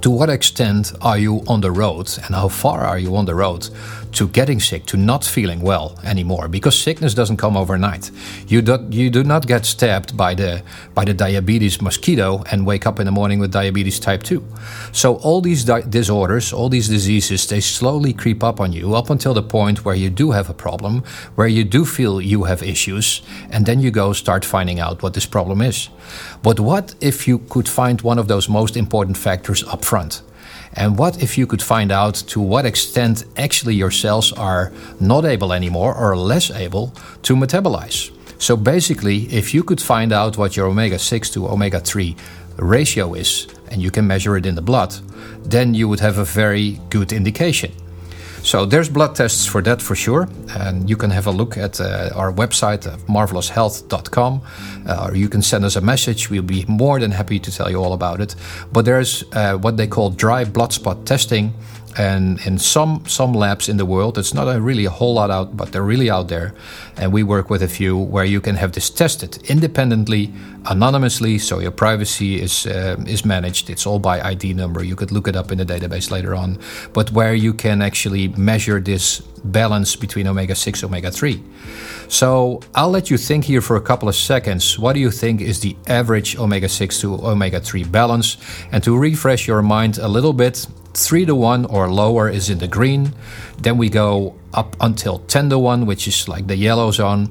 to 0.00 0.10
what 0.10 0.30
extent 0.30 0.92
are 1.02 1.18
you 1.18 1.42
on 1.46 1.60
the 1.60 1.70
road 1.70 2.08
and 2.24 2.34
how 2.34 2.48
far 2.48 2.80
are 2.80 2.98
you 2.98 3.14
on 3.16 3.26
the 3.26 3.34
road 3.34 3.68
to 4.12 4.28
getting 4.28 4.60
sick, 4.60 4.86
to 4.86 4.96
not 4.96 5.24
feeling 5.24 5.60
well 5.60 5.98
anymore? 6.04 6.48
Because 6.48 6.78
sickness 6.78 7.14
doesn't 7.14 7.36
come 7.36 7.56
overnight. 7.56 8.10
You 8.46 8.62
do, 8.62 8.86
you 8.90 9.10
do 9.10 9.24
not 9.24 9.46
get 9.46 9.66
stabbed 9.66 10.16
by 10.16 10.34
the 10.34 10.62
by 10.94 11.04
the 11.04 11.14
diabetes 11.14 11.80
mosquito 11.80 12.42
and 12.50 12.66
wake 12.66 12.86
up 12.86 13.00
in 13.00 13.06
the 13.06 13.12
morning 13.12 13.38
with 13.38 13.52
diabetes 13.52 13.98
type 13.98 14.22
2. 14.22 14.44
So 14.92 15.16
all 15.16 15.40
these 15.40 15.64
di- 15.64 15.82
disorders, 15.82 16.52
all 16.52 16.68
these 16.68 16.88
diseases, 16.88 17.46
they 17.46 17.60
slowly 17.60 18.12
creep 18.12 18.42
up 18.42 18.60
on 18.60 18.72
you 18.72 18.94
up 18.94 19.10
until 19.10 19.34
the 19.34 19.42
point 19.42 19.84
where 19.84 19.94
you 19.94 20.10
do 20.10 20.30
have 20.30 20.50
a 20.50 20.54
problem, 20.54 21.02
where 21.34 21.48
you 21.48 21.64
do 21.64 21.84
feel 21.84 22.20
you 22.20 22.44
have 22.44 22.62
issues, 22.62 23.22
and 23.50 23.66
then 23.66 23.80
you 23.80 23.90
go 23.90 24.12
start 24.12 24.44
finding 24.44 24.80
out 24.80 25.02
what 25.02 25.14
this 25.14 25.26
problem 25.26 25.62
is. 25.62 25.88
But 26.42 26.60
what 26.60 26.94
if 27.00 27.26
you 27.28 27.38
could 27.38 27.68
find 27.68 28.00
one 28.02 28.18
of 28.18 28.28
those 28.28 28.48
most 28.48 28.76
important 28.76 29.16
factors 29.16 29.62
up 29.64 29.84
front? 29.84 30.22
And 30.74 30.98
what 30.98 31.22
if 31.22 31.36
you 31.36 31.46
could 31.46 31.62
find 31.62 31.92
out 31.92 32.14
to 32.28 32.40
what 32.40 32.64
extent 32.64 33.24
actually 33.36 33.74
your 33.74 33.90
cells 33.90 34.32
are 34.32 34.72
not 35.00 35.24
able 35.24 35.52
anymore 35.52 35.94
or 35.94 36.16
less 36.16 36.50
able 36.50 36.94
to 37.22 37.36
metabolize? 37.36 38.10
So 38.38 38.56
basically, 38.56 39.32
if 39.32 39.54
you 39.54 39.62
could 39.62 39.80
find 39.80 40.12
out 40.12 40.36
what 40.36 40.56
your 40.56 40.66
omega 40.66 40.98
6 40.98 41.30
to 41.30 41.48
omega 41.48 41.78
3 41.78 42.16
ratio 42.56 43.14
is, 43.14 43.46
and 43.70 43.80
you 43.80 43.90
can 43.90 44.06
measure 44.06 44.36
it 44.36 44.46
in 44.46 44.54
the 44.54 44.62
blood, 44.62 44.94
then 45.44 45.74
you 45.74 45.88
would 45.88 46.00
have 46.00 46.18
a 46.18 46.24
very 46.24 46.80
good 46.90 47.12
indication. 47.12 47.72
So 48.44 48.66
there's 48.66 48.88
blood 48.88 49.14
tests 49.14 49.46
for 49.46 49.62
that 49.62 49.80
for 49.80 49.94
sure, 49.94 50.28
and 50.58 50.90
you 50.90 50.96
can 50.96 51.10
have 51.10 51.28
a 51.28 51.30
look 51.30 51.56
at 51.56 51.80
uh, 51.80 52.10
our 52.16 52.32
website, 52.32 52.86
uh, 52.86 52.96
marveloushealth.com, 53.08 54.42
uh, 54.86 55.06
or 55.08 55.14
you 55.14 55.28
can 55.28 55.42
send 55.42 55.64
us 55.64 55.76
a 55.76 55.80
message. 55.80 56.28
We'll 56.28 56.42
be 56.42 56.64
more 56.66 56.98
than 56.98 57.12
happy 57.12 57.38
to 57.38 57.52
tell 57.52 57.70
you 57.70 57.76
all 57.76 57.92
about 57.92 58.20
it. 58.20 58.34
But 58.72 58.84
there's 58.84 59.22
uh, 59.32 59.58
what 59.58 59.76
they 59.76 59.86
call 59.86 60.10
dry 60.10 60.44
blood 60.44 60.72
spot 60.72 61.06
testing, 61.06 61.54
and 61.98 62.40
in 62.46 62.58
some 62.58 63.04
some 63.06 63.32
labs 63.32 63.68
in 63.68 63.76
the 63.76 63.86
world 63.86 64.18
it's 64.18 64.34
not 64.34 64.48
a 64.48 64.60
really 64.60 64.84
a 64.84 64.90
whole 64.90 65.14
lot 65.14 65.30
out 65.30 65.56
but 65.56 65.72
they're 65.72 65.82
really 65.82 66.10
out 66.10 66.28
there. 66.28 66.54
And 66.96 67.12
we 67.12 67.22
work 67.22 67.50
with 67.50 67.62
a 67.62 67.68
few 67.68 67.96
where 67.96 68.24
you 68.24 68.40
can 68.40 68.56
have 68.56 68.72
this 68.72 68.90
tested 68.90 69.38
independently 69.50 70.32
anonymously 70.66 71.38
so 71.38 71.58
your 71.58 71.70
privacy 71.70 72.40
is 72.40 72.66
uh, 72.66 72.96
is 73.06 73.24
managed. 73.24 73.70
It's 73.70 73.86
all 73.86 73.98
by 73.98 74.20
id 74.20 74.54
number. 74.54 74.84
You 74.84 74.96
could 74.96 75.12
look 75.12 75.28
it 75.28 75.36
up 75.36 75.52
in 75.52 75.58
the 75.58 75.66
database 75.66 76.10
later 76.10 76.34
on. 76.34 76.58
But 76.92 77.12
where 77.12 77.34
you 77.34 77.54
can 77.54 77.82
actually 77.82 78.28
measure 78.28 78.80
this 78.80 79.20
balance 79.44 79.96
between 79.96 80.28
omega 80.28 80.54
6 80.54 80.84
omega 80.84 81.10
3 81.10 81.42
so 82.06 82.60
i'll 82.74 82.90
let 82.90 83.10
you 83.10 83.18
think 83.18 83.44
here 83.44 83.60
for 83.60 83.76
a 83.76 83.80
couple 83.80 84.08
of 84.08 84.14
seconds. 84.14 84.78
What 84.78 84.92
do 84.92 85.00
you 85.00 85.10
think 85.10 85.40
is 85.40 85.60
the 85.60 85.76
average 85.86 86.36
omega 86.36 86.68
6 86.68 87.00
to 87.00 87.14
omega 87.26 87.60
3 87.60 87.84
balance? 87.84 88.36
And 88.70 88.82
to 88.84 88.96
refresh 88.96 89.48
your 89.48 89.62
mind 89.62 89.98
a 89.98 90.08
little 90.08 90.32
bit 90.32 90.66
3 90.94 91.26
to 91.26 91.34
1 91.34 91.64
or 91.66 91.90
lower 91.90 92.28
is 92.28 92.50
in 92.50 92.58
the 92.58 92.68
green. 92.68 93.14
Then 93.58 93.78
we 93.78 93.88
go 93.88 94.36
up 94.52 94.76
until 94.80 95.20
10 95.20 95.50
to 95.50 95.58
1, 95.58 95.86
which 95.86 96.06
is 96.06 96.28
like 96.28 96.46
the 96.46 96.56
yellow 96.56 96.90
zone. 96.90 97.30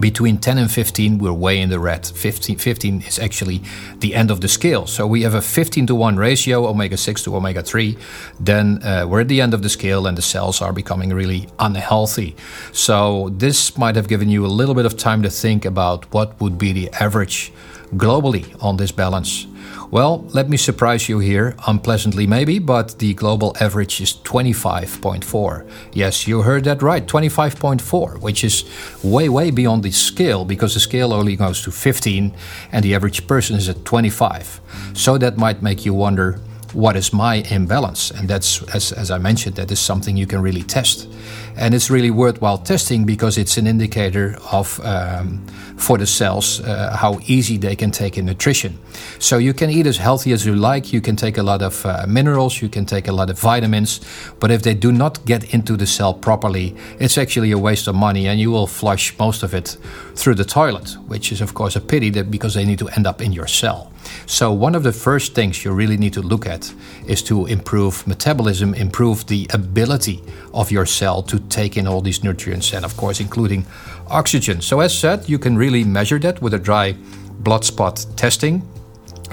Between 0.00 0.38
10 0.38 0.58
and 0.58 0.70
15, 0.70 1.18
we're 1.18 1.32
way 1.32 1.60
in 1.60 1.68
the 1.68 1.78
red. 1.78 2.06
15, 2.06 2.56
15 2.56 3.02
is 3.02 3.18
actually 3.18 3.62
the 3.98 4.14
end 4.14 4.30
of 4.30 4.40
the 4.40 4.48
scale. 4.48 4.86
So 4.86 5.06
we 5.06 5.22
have 5.22 5.34
a 5.34 5.42
15 5.42 5.86
to 5.88 5.94
1 5.94 6.16
ratio, 6.16 6.66
omega 6.66 6.96
6 6.96 7.24
to 7.24 7.36
omega 7.36 7.62
3. 7.62 7.98
Then 8.40 8.82
uh, 8.82 9.06
we're 9.08 9.20
at 9.20 9.28
the 9.28 9.40
end 9.40 9.54
of 9.54 9.62
the 9.62 9.68
scale 9.68 10.06
and 10.06 10.16
the 10.16 10.22
cells 10.22 10.62
are 10.62 10.72
becoming 10.72 11.10
really 11.10 11.48
unhealthy. 11.58 12.36
So 12.72 13.30
this 13.30 13.76
might 13.76 13.96
have 13.96 14.08
given 14.08 14.28
you 14.28 14.46
a 14.46 14.48
little 14.48 14.74
bit 14.74 14.86
of 14.86 14.96
time 14.96 15.22
to 15.22 15.30
think 15.30 15.64
about 15.64 16.12
what 16.12 16.40
would 16.40 16.58
be 16.58 16.72
the 16.72 16.90
average 16.92 17.52
globally 17.94 18.56
on 18.62 18.76
this 18.78 18.92
balance. 18.92 19.46
Well, 19.92 20.24
let 20.32 20.48
me 20.48 20.56
surprise 20.56 21.06
you 21.10 21.18
here, 21.18 21.54
unpleasantly 21.66 22.26
maybe, 22.26 22.58
but 22.58 22.98
the 22.98 23.12
global 23.12 23.54
average 23.60 24.00
is 24.00 24.14
25.4. 24.14 25.68
Yes, 25.92 26.26
you 26.26 26.40
heard 26.40 26.64
that 26.64 26.80
right, 26.80 27.06
25.4, 27.06 28.18
which 28.22 28.42
is 28.42 28.64
way, 29.04 29.28
way 29.28 29.50
beyond 29.50 29.82
the 29.82 29.90
scale 29.90 30.46
because 30.46 30.72
the 30.72 30.80
scale 30.80 31.12
only 31.12 31.36
goes 31.36 31.60
to 31.64 31.70
15 31.70 32.34
and 32.72 32.82
the 32.82 32.94
average 32.94 33.26
person 33.26 33.54
is 33.56 33.68
at 33.68 33.84
25. 33.84 34.62
So 34.94 35.18
that 35.18 35.36
might 35.36 35.60
make 35.60 35.84
you 35.84 35.92
wonder 35.92 36.40
what 36.74 36.96
is 36.96 37.12
my 37.12 37.36
imbalance? 37.50 38.10
And 38.10 38.28
that's, 38.28 38.62
as, 38.74 38.92
as 38.92 39.10
I 39.10 39.18
mentioned, 39.18 39.56
that 39.56 39.70
is 39.70 39.80
something 39.80 40.16
you 40.16 40.26
can 40.26 40.40
really 40.40 40.62
test. 40.62 41.08
And 41.56 41.74
it's 41.74 41.90
really 41.90 42.10
worthwhile 42.10 42.58
testing 42.58 43.04
because 43.04 43.36
it's 43.36 43.58
an 43.58 43.66
indicator 43.66 44.36
of 44.50 44.80
um, 44.84 45.44
for 45.76 45.98
the 45.98 46.06
cells 46.06 46.60
uh, 46.60 46.96
how 46.96 47.18
easy 47.26 47.58
they 47.58 47.76
can 47.76 47.90
take 47.90 48.16
in 48.16 48.24
nutrition. 48.24 48.78
So 49.18 49.38
you 49.38 49.52
can 49.52 49.68
eat 49.68 49.86
as 49.86 49.98
healthy 49.98 50.32
as 50.32 50.46
you 50.46 50.54
like. 50.54 50.92
You 50.92 51.00
can 51.00 51.16
take 51.16 51.38
a 51.38 51.42
lot 51.42 51.62
of 51.62 51.84
uh, 51.84 52.06
minerals. 52.08 52.62
You 52.62 52.68
can 52.68 52.86
take 52.86 53.08
a 53.08 53.12
lot 53.12 53.28
of 53.30 53.38
vitamins. 53.38 54.00
But 54.40 54.50
if 54.50 54.62
they 54.62 54.74
do 54.74 54.92
not 54.92 55.24
get 55.26 55.52
into 55.52 55.76
the 55.76 55.86
cell 55.86 56.14
properly, 56.14 56.74
it's 56.98 57.18
actually 57.18 57.50
a 57.52 57.58
waste 57.58 57.88
of 57.88 57.94
money, 57.94 58.28
and 58.28 58.40
you 58.40 58.50
will 58.50 58.66
flush 58.66 59.18
most 59.18 59.42
of 59.42 59.54
it 59.54 59.76
through 60.14 60.36
the 60.36 60.44
toilet, 60.44 60.96
which 61.06 61.32
is 61.32 61.40
of 61.40 61.52
course 61.54 61.76
a 61.76 61.80
pity 61.80 62.10
that 62.10 62.30
because 62.30 62.54
they 62.54 62.64
need 62.64 62.78
to 62.78 62.88
end 62.88 63.06
up 63.06 63.20
in 63.20 63.32
your 63.32 63.46
cell. 63.46 63.92
So, 64.26 64.52
one 64.52 64.74
of 64.74 64.82
the 64.82 64.92
first 64.92 65.34
things 65.34 65.64
you 65.64 65.72
really 65.72 65.96
need 65.96 66.12
to 66.14 66.22
look 66.22 66.46
at 66.46 66.72
is 67.06 67.22
to 67.24 67.46
improve 67.46 68.06
metabolism, 68.06 68.74
improve 68.74 69.26
the 69.26 69.46
ability 69.52 70.22
of 70.54 70.70
your 70.70 70.86
cell 70.86 71.22
to 71.22 71.38
take 71.48 71.76
in 71.76 71.86
all 71.86 72.00
these 72.00 72.22
nutrients, 72.24 72.72
and 72.72 72.84
of 72.84 72.96
course, 72.96 73.20
including 73.20 73.66
oxygen. 74.08 74.60
So, 74.60 74.80
as 74.80 74.96
said, 74.96 75.28
you 75.28 75.38
can 75.38 75.56
really 75.56 75.84
measure 75.84 76.18
that 76.20 76.40
with 76.42 76.54
a 76.54 76.58
dry 76.58 76.96
blood 77.40 77.64
spot 77.64 78.06
testing. 78.16 78.62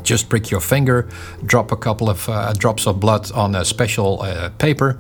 Just 0.03 0.29
prick 0.29 0.49
your 0.49 0.61
finger, 0.61 1.09
drop 1.45 1.71
a 1.71 1.75
couple 1.75 2.09
of 2.09 2.27
uh, 2.29 2.53
drops 2.53 2.87
of 2.87 2.99
blood 2.99 3.31
on 3.33 3.55
a 3.55 3.65
special 3.65 4.21
uh, 4.21 4.49
paper 4.57 4.97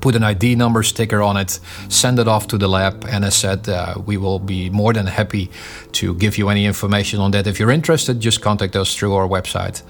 put 0.00 0.14
an 0.14 0.22
ID 0.22 0.54
number 0.54 0.82
sticker 0.82 1.22
on 1.22 1.36
it, 1.36 1.58
send 1.88 2.18
it 2.18 2.28
off 2.28 2.46
to 2.48 2.58
the 2.58 2.68
lab, 2.68 3.04
and 3.08 3.24
as 3.24 3.34
said, 3.34 3.68
uh, 3.68 3.94
we 4.06 4.16
will 4.16 4.38
be 4.38 4.70
more 4.70 4.92
than 4.92 5.06
happy 5.06 5.50
to 5.92 6.14
give 6.14 6.38
you 6.38 6.48
any 6.48 6.66
information 6.66 7.20
on 7.20 7.30
that. 7.32 7.46
If 7.46 7.58
you're 7.58 7.70
interested, 7.70 8.20
just 8.20 8.40
contact 8.40 8.76
us 8.76 8.94
through 8.94 9.14
our 9.14 9.28
website. 9.28 9.82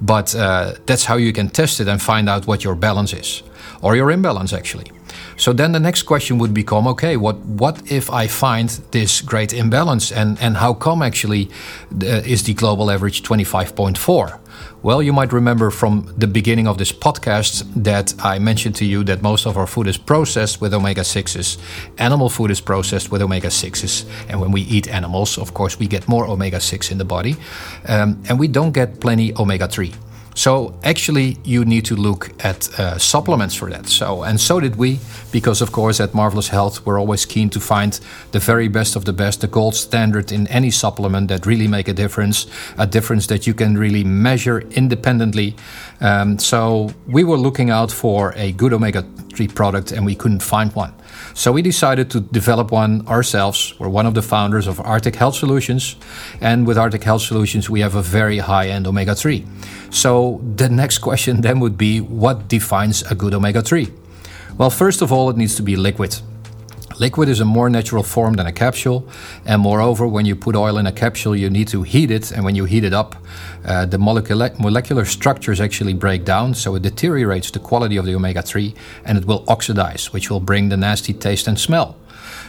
But 0.00 0.34
uh, 0.34 0.74
that's 0.86 1.04
how 1.04 1.16
you 1.16 1.32
can 1.32 1.48
test 1.48 1.80
it 1.80 1.88
and 1.88 2.00
find 2.00 2.28
out 2.28 2.46
what 2.46 2.64
your 2.64 2.74
balance 2.74 3.12
is, 3.12 3.42
or 3.82 3.96
your 3.96 4.10
imbalance 4.10 4.52
actually. 4.52 4.90
So 5.36 5.52
then 5.52 5.72
the 5.72 5.80
next 5.80 6.02
question 6.02 6.38
would 6.38 6.54
become 6.54 6.86
okay, 6.88 7.16
what, 7.16 7.36
what 7.38 7.90
if 7.90 8.10
I 8.10 8.26
find 8.26 8.68
this 8.90 9.20
great 9.20 9.52
imbalance 9.52 10.10
and, 10.10 10.38
and 10.40 10.56
how 10.56 10.74
come 10.74 11.02
actually 11.02 11.50
uh, 12.02 12.22
is 12.24 12.44
the 12.44 12.54
global 12.54 12.90
average 12.90 13.22
25.4? 13.22 14.38
Well, 14.82 15.02
you 15.02 15.12
might 15.12 15.32
remember 15.32 15.70
from 15.70 16.12
the 16.16 16.26
beginning 16.26 16.68
of 16.68 16.78
this 16.78 16.92
podcast 16.92 17.64
that 17.82 18.14
I 18.24 18.38
mentioned 18.38 18.76
to 18.76 18.84
you 18.84 19.04
that 19.04 19.22
most 19.22 19.46
of 19.46 19.56
our 19.56 19.66
food 19.66 19.86
is 19.86 19.96
processed 19.96 20.60
with 20.60 20.72
omega 20.74 21.02
6s. 21.02 21.58
Animal 21.98 22.28
food 22.28 22.50
is 22.50 22.60
processed 22.60 23.10
with 23.10 23.22
omega 23.22 23.48
6s. 23.48 24.04
And 24.28 24.40
when 24.40 24.52
we 24.52 24.62
eat 24.62 24.88
animals, 24.88 25.38
of 25.38 25.54
course, 25.54 25.78
we 25.78 25.86
get 25.86 26.08
more 26.08 26.26
omega 26.26 26.60
6 26.60 26.90
in 26.90 26.98
the 26.98 27.04
body. 27.04 27.36
Um, 27.88 28.22
and 28.28 28.38
we 28.38 28.48
don't 28.48 28.72
get 28.72 29.00
plenty 29.00 29.34
omega 29.36 29.66
3. 29.66 29.92
So 30.36 30.78
actually, 30.84 31.38
you 31.44 31.64
need 31.64 31.86
to 31.86 31.96
look 31.96 32.30
at 32.44 32.68
uh, 32.78 32.98
supplements 32.98 33.54
for 33.54 33.70
that. 33.70 33.88
So 33.88 34.22
and 34.22 34.38
so 34.38 34.60
did 34.60 34.76
we, 34.76 34.98
because 35.32 35.62
of 35.62 35.72
course 35.72 35.98
at 35.98 36.12
Marvelous 36.12 36.48
Health 36.48 36.84
we're 36.84 37.00
always 37.00 37.24
keen 37.24 37.48
to 37.50 37.60
find 37.60 37.98
the 38.32 38.38
very 38.38 38.68
best 38.68 38.96
of 38.96 39.04
the 39.06 39.14
best, 39.14 39.40
the 39.40 39.46
gold 39.46 39.74
standard 39.74 40.32
in 40.32 40.46
any 40.48 40.70
supplement 40.70 41.28
that 41.28 41.46
really 41.46 41.66
make 41.66 41.88
a 41.88 41.94
difference, 41.94 42.46
a 42.76 42.86
difference 42.86 43.26
that 43.28 43.46
you 43.46 43.54
can 43.54 43.78
really 43.78 44.04
measure 44.04 44.60
independently. 44.72 45.56
Um, 46.00 46.38
so 46.38 46.90
we 47.06 47.24
were 47.24 47.38
looking 47.38 47.70
out 47.70 47.90
for 47.90 48.34
a 48.36 48.52
good 48.52 48.74
omega 48.74 49.02
three 49.34 49.48
product, 49.48 49.92
and 49.92 50.04
we 50.04 50.14
couldn't 50.14 50.42
find 50.42 50.70
one. 50.74 50.92
So 51.34 51.52
we 51.52 51.62
decided 51.62 52.10
to 52.10 52.20
develop 52.20 52.72
one 52.72 53.06
ourselves. 53.06 53.74
We're 53.78 53.88
one 53.88 54.06
of 54.06 54.14
the 54.14 54.22
founders 54.22 54.66
of 54.66 54.80
Arctic 54.80 55.16
Health 55.16 55.34
Solutions. 55.34 55.96
And 56.40 56.66
with 56.66 56.78
Arctic 56.78 57.04
Health 57.04 57.22
Solutions, 57.22 57.68
we 57.70 57.80
have 57.80 57.94
a 57.94 58.02
very 58.02 58.38
high 58.38 58.68
end 58.68 58.86
omega 58.86 59.14
3. 59.14 59.44
So 59.90 60.40
the 60.56 60.68
next 60.68 60.98
question 60.98 61.40
then 61.40 61.60
would 61.60 61.76
be 61.76 62.00
what 62.00 62.48
defines 62.48 63.02
a 63.10 63.14
good 63.14 63.34
omega 63.34 63.62
3? 63.62 63.88
Well, 64.58 64.70
first 64.70 65.02
of 65.02 65.12
all, 65.12 65.28
it 65.30 65.36
needs 65.36 65.54
to 65.56 65.62
be 65.62 65.76
liquid. 65.76 66.20
Liquid 66.98 67.28
is 67.28 67.40
a 67.40 67.44
more 67.44 67.68
natural 67.68 68.02
form 68.02 68.34
than 68.34 68.46
a 68.46 68.52
capsule, 68.52 69.06
and 69.44 69.60
moreover, 69.60 70.06
when 70.06 70.24
you 70.24 70.34
put 70.34 70.56
oil 70.56 70.78
in 70.78 70.86
a 70.86 70.92
capsule, 70.92 71.36
you 71.36 71.50
need 71.50 71.68
to 71.68 71.82
heat 71.82 72.10
it, 72.10 72.32
and 72.32 72.42
when 72.42 72.54
you 72.54 72.64
heat 72.64 72.84
it 72.84 72.94
up, 72.94 73.16
uh, 73.66 73.84
the 73.84 73.98
molecular, 73.98 74.50
molecular 74.58 75.04
structures 75.04 75.60
actually 75.60 75.92
break 75.92 76.24
down, 76.24 76.54
so 76.54 76.74
it 76.74 76.82
deteriorates 76.82 77.50
the 77.50 77.58
quality 77.58 77.98
of 77.98 78.06
the 78.06 78.14
omega 78.14 78.40
3 78.40 78.74
and 79.04 79.18
it 79.18 79.26
will 79.26 79.44
oxidize, 79.46 80.10
which 80.12 80.30
will 80.30 80.40
bring 80.40 80.70
the 80.70 80.76
nasty 80.76 81.12
taste 81.12 81.46
and 81.46 81.60
smell. 81.60 81.96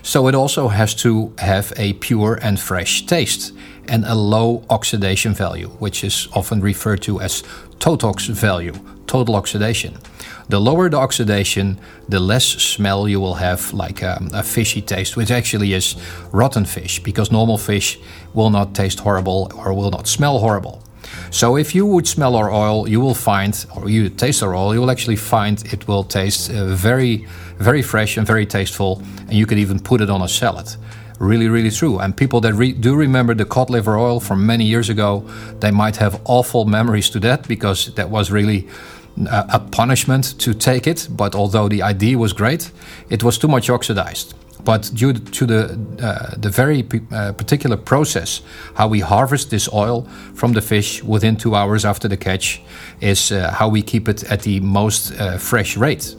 So 0.01 0.27
it 0.27 0.36
also 0.36 0.70
has 0.70 0.96
to 0.96 1.34
have 1.39 1.74
a 1.75 1.94
pure 1.94 2.39
and 2.42 2.58
fresh 2.58 3.06
taste 3.06 3.51
and 3.89 4.06
a 4.06 4.16
low 4.16 4.63
oxidation 4.70 5.34
value, 5.34 5.68
which 5.80 6.04
is 6.06 6.30
often 6.34 6.62
referred 6.62 7.01
to 7.01 7.20
as 7.20 7.44
TOTOX 7.80 8.30
value, 8.30 8.74
total 9.08 9.36
oxidation. 9.36 9.98
The 10.50 10.60
lower 10.60 10.89
the 10.89 10.98
oxidation, 10.98 11.77
the 12.08 12.20
less 12.20 12.46
smell 12.46 13.08
you 13.10 13.20
will 13.20 13.36
have, 13.36 13.74
like 13.74 14.01
um, 14.01 14.30
a 14.34 14.44
fishy 14.44 14.82
taste, 14.82 15.18
which 15.18 15.30
actually 15.30 15.74
is 15.74 15.96
rotten 16.32 16.66
fish, 16.66 17.04
because 17.04 17.32
normal 17.32 17.58
fish 17.58 18.00
will 18.34 18.50
not 18.50 18.74
taste 18.74 19.00
horrible 19.01 19.51
or 19.56 19.74
will 19.74 19.92
not 19.92 20.08
smell 20.08 20.39
horrible. 20.39 20.82
So 21.32 21.58
if 21.58 21.75
you 21.75 21.86
would 21.86 22.08
smell 22.08 22.36
our 22.36 22.51
oil, 22.51 22.88
you 22.88 23.01
will 23.01 23.16
find, 23.16 23.66
or 23.75 23.89
you 23.89 24.10
taste 24.10 24.42
our 24.42 24.56
oil, 24.56 24.74
you 24.74 24.80
will 24.80 24.92
actually 24.92 25.18
find 25.18 25.62
it 25.74 25.88
will 25.88 26.04
taste 26.04 26.50
uh, 26.50 26.66
very, 26.68 27.27
very 27.58 27.82
fresh 27.82 28.18
and 28.18 28.25
very 28.25 28.46
tasteful, 28.46 29.01
and 29.20 29.34
you 29.34 29.46
can 29.46 29.58
even 29.58 29.80
put 29.80 30.00
it 30.01 30.10
on 30.10 30.22
a 30.22 30.27
salad. 30.27 30.70
Really, 31.20 31.48
really 31.50 31.72
true. 31.72 32.00
And 32.00 32.16
people 32.16 32.42
that 32.42 32.54
re- 32.54 32.74
do 32.74 32.96
remember 32.96 33.34
the 33.34 33.46
cod 33.46 33.70
liver 33.70 33.98
oil 33.98 34.20
from 34.20 34.46
many 34.46 34.66
years 34.66 34.88
ago, 34.89 35.27
they 35.60 35.72
might 35.72 35.98
have 35.98 36.22
awful 36.25 36.66
memories 36.66 37.10
to 37.10 37.20
that 37.22 37.48
because 37.48 37.94
that 37.96 38.10
was 38.10 38.32
really 38.32 38.68
a, 39.30 39.60
punishment 39.60 40.40
to 40.40 40.54
take 40.54 40.88
it. 40.88 41.08
But 41.10 41.36
although 41.36 41.68
the 41.68 41.82
idea 41.84 42.18
was 42.18 42.34
great, 42.34 42.72
it 43.10 43.24
was 43.24 43.38
too 43.38 43.48
much 43.48 43.70
oxidized. 43.70 44.34
But 44.64 44.92
due 44.94 45.14
to 45.14 45.46
the 45.46 45.80
uh, 46.02 46.36
the 46.38 46.50
very 46.50 46.86
uh, 47.12 47.32
particular 47.34 47.78
process, 47.78 48.42
how 48.76 48.90
we 48.90 49.00
harvest 49.00 49.50
this 49.50 49.70
oil 49.72 50.02
from 50.34 50.54
the 50.54 50.62
fish 50.62 51.04
within 51.04 51.38
two 51.38 51.56
hours 51.56 51.86
after 51.86 52.10
the 52.10 52.18
catch, 52.18 52.62
is 53.00 53.32
uh, 53.32 53.52
how 53.52 53.70
we 53.70 53.82
keep 53.82 54.10
it 54.10 54.24
at 54.32 54.42
the 54.42 54.60
most 54.60 55.12
uh, 55.20 55.38
fresh 55.38 55.78
rate. 55.78 56.16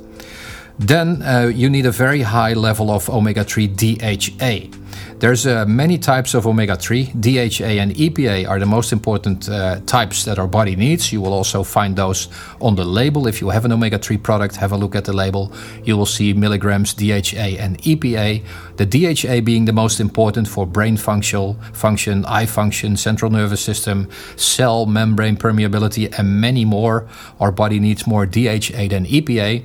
Then 0.79 1.23
uh, 1.23 1.51
you 1.53 1.69
need 1.69 1.87
a 1.87 1.91
very 1.91 2.23
high 2.23 2.55
level 2.55 2.91
of 2.91 3.11
omega 3.11 3.45
3 3.45 3.67
DHA. 3.67 4.71
There's 5.21 5.49
uh, 5.49 5.67
many 5.67 5.99
types 5.99 6.35
of 6.35 6.47
omega-3. 6.47 7.21
DHA 7.21 7.83
and 7.83 7.93
EPA 7.93 8.49
are 8.49 8.61
the 8.61 8.67
most 8.67 8.93
important 8.93 9.49
uh, 9.49 9.81
types 9.85 10.25
that 10.25 10.39
our 10.39 10.47
body 10.47 10.77
needs. 10.77 11.13
You 11.13 11.21
will 11.21 11.33
also 11.33 11.65
find 11.65 11.97
those 11.97 12.29
on 12.61 12.77
the 12.77 12.85
label. 12.85 13.27
If 13.27 13.41
you 13.41 13.49
have 13.49 13.65
an 13.65 13.73
omega-3 13.73 14.23
product, 14.23 14.55
have 14.57 14.71
a 14.71 14.77
look 14.77 14.95
at 14.95 15.07
the 15.07 15.13
label. 15.13 15.53
You 15.83 15.97
will 15.97 16.07
see 16.07 16.35
milligrams 16.35 16.95
DHA 16.95 17.59
and 17.59 17.83
EPA. 17.83 18.45
The 18.77 18.87
DHA 18.87 19.41
being 19.41 19.65
the 19.65 19.73
most 19.73 19.99
important 19.99 20.47
for 20.47 20.65
brain 20.65 20.97
function, 20.97 21.55
function, 21.73 22.25
eye 22.27 22.47
function, 22.47 22.97
central 22.97 23.33
nervous 23.33 23.61
system, 23.61 24.09
cell 24.37 24.87
membrane 24.87 25.37
permeability, 25.37 26.17
and 26.17 26.41
many 26.41 26.65
more. 26.65 27.09
Our 27.41 27.51
body 27.51 27.81
needs 27.81 28.07
more 28.07 28.25
DHA 28.25 28.87
than 28.87 29.05
EPA. 29.05 29.65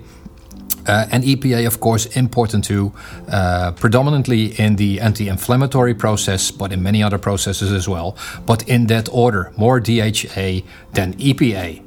Uh, 0.88 1.06
and 1.12 1.24
EPA, 1.24 1.66
of 1.66 1.80
course, 1.80 2.06
important 2.18 2.66
too, 2.66 2.92
uh, 3.30 3.72
predominantly 3.72 4.60
in 4.60 4.76
the 4.76 5.00
anti 5.00 5.30
inflammatory 5.30 5.94
process, 5.94 6.52
but 6.52 6.72
in 6.72 6.84
many 6.84 7.02
other 7.02 7.18
processes 7.18 7.72
as 7.72 7.88
well. 7.88 8.16
But 8.46 8.68
in 8.68 8.88
that 8.88 9.08
order, 9.12 9.52
more 9.58 9.80
DHA 9.80 10.64
than 10.94 11.14
EPA. 11.14 11.82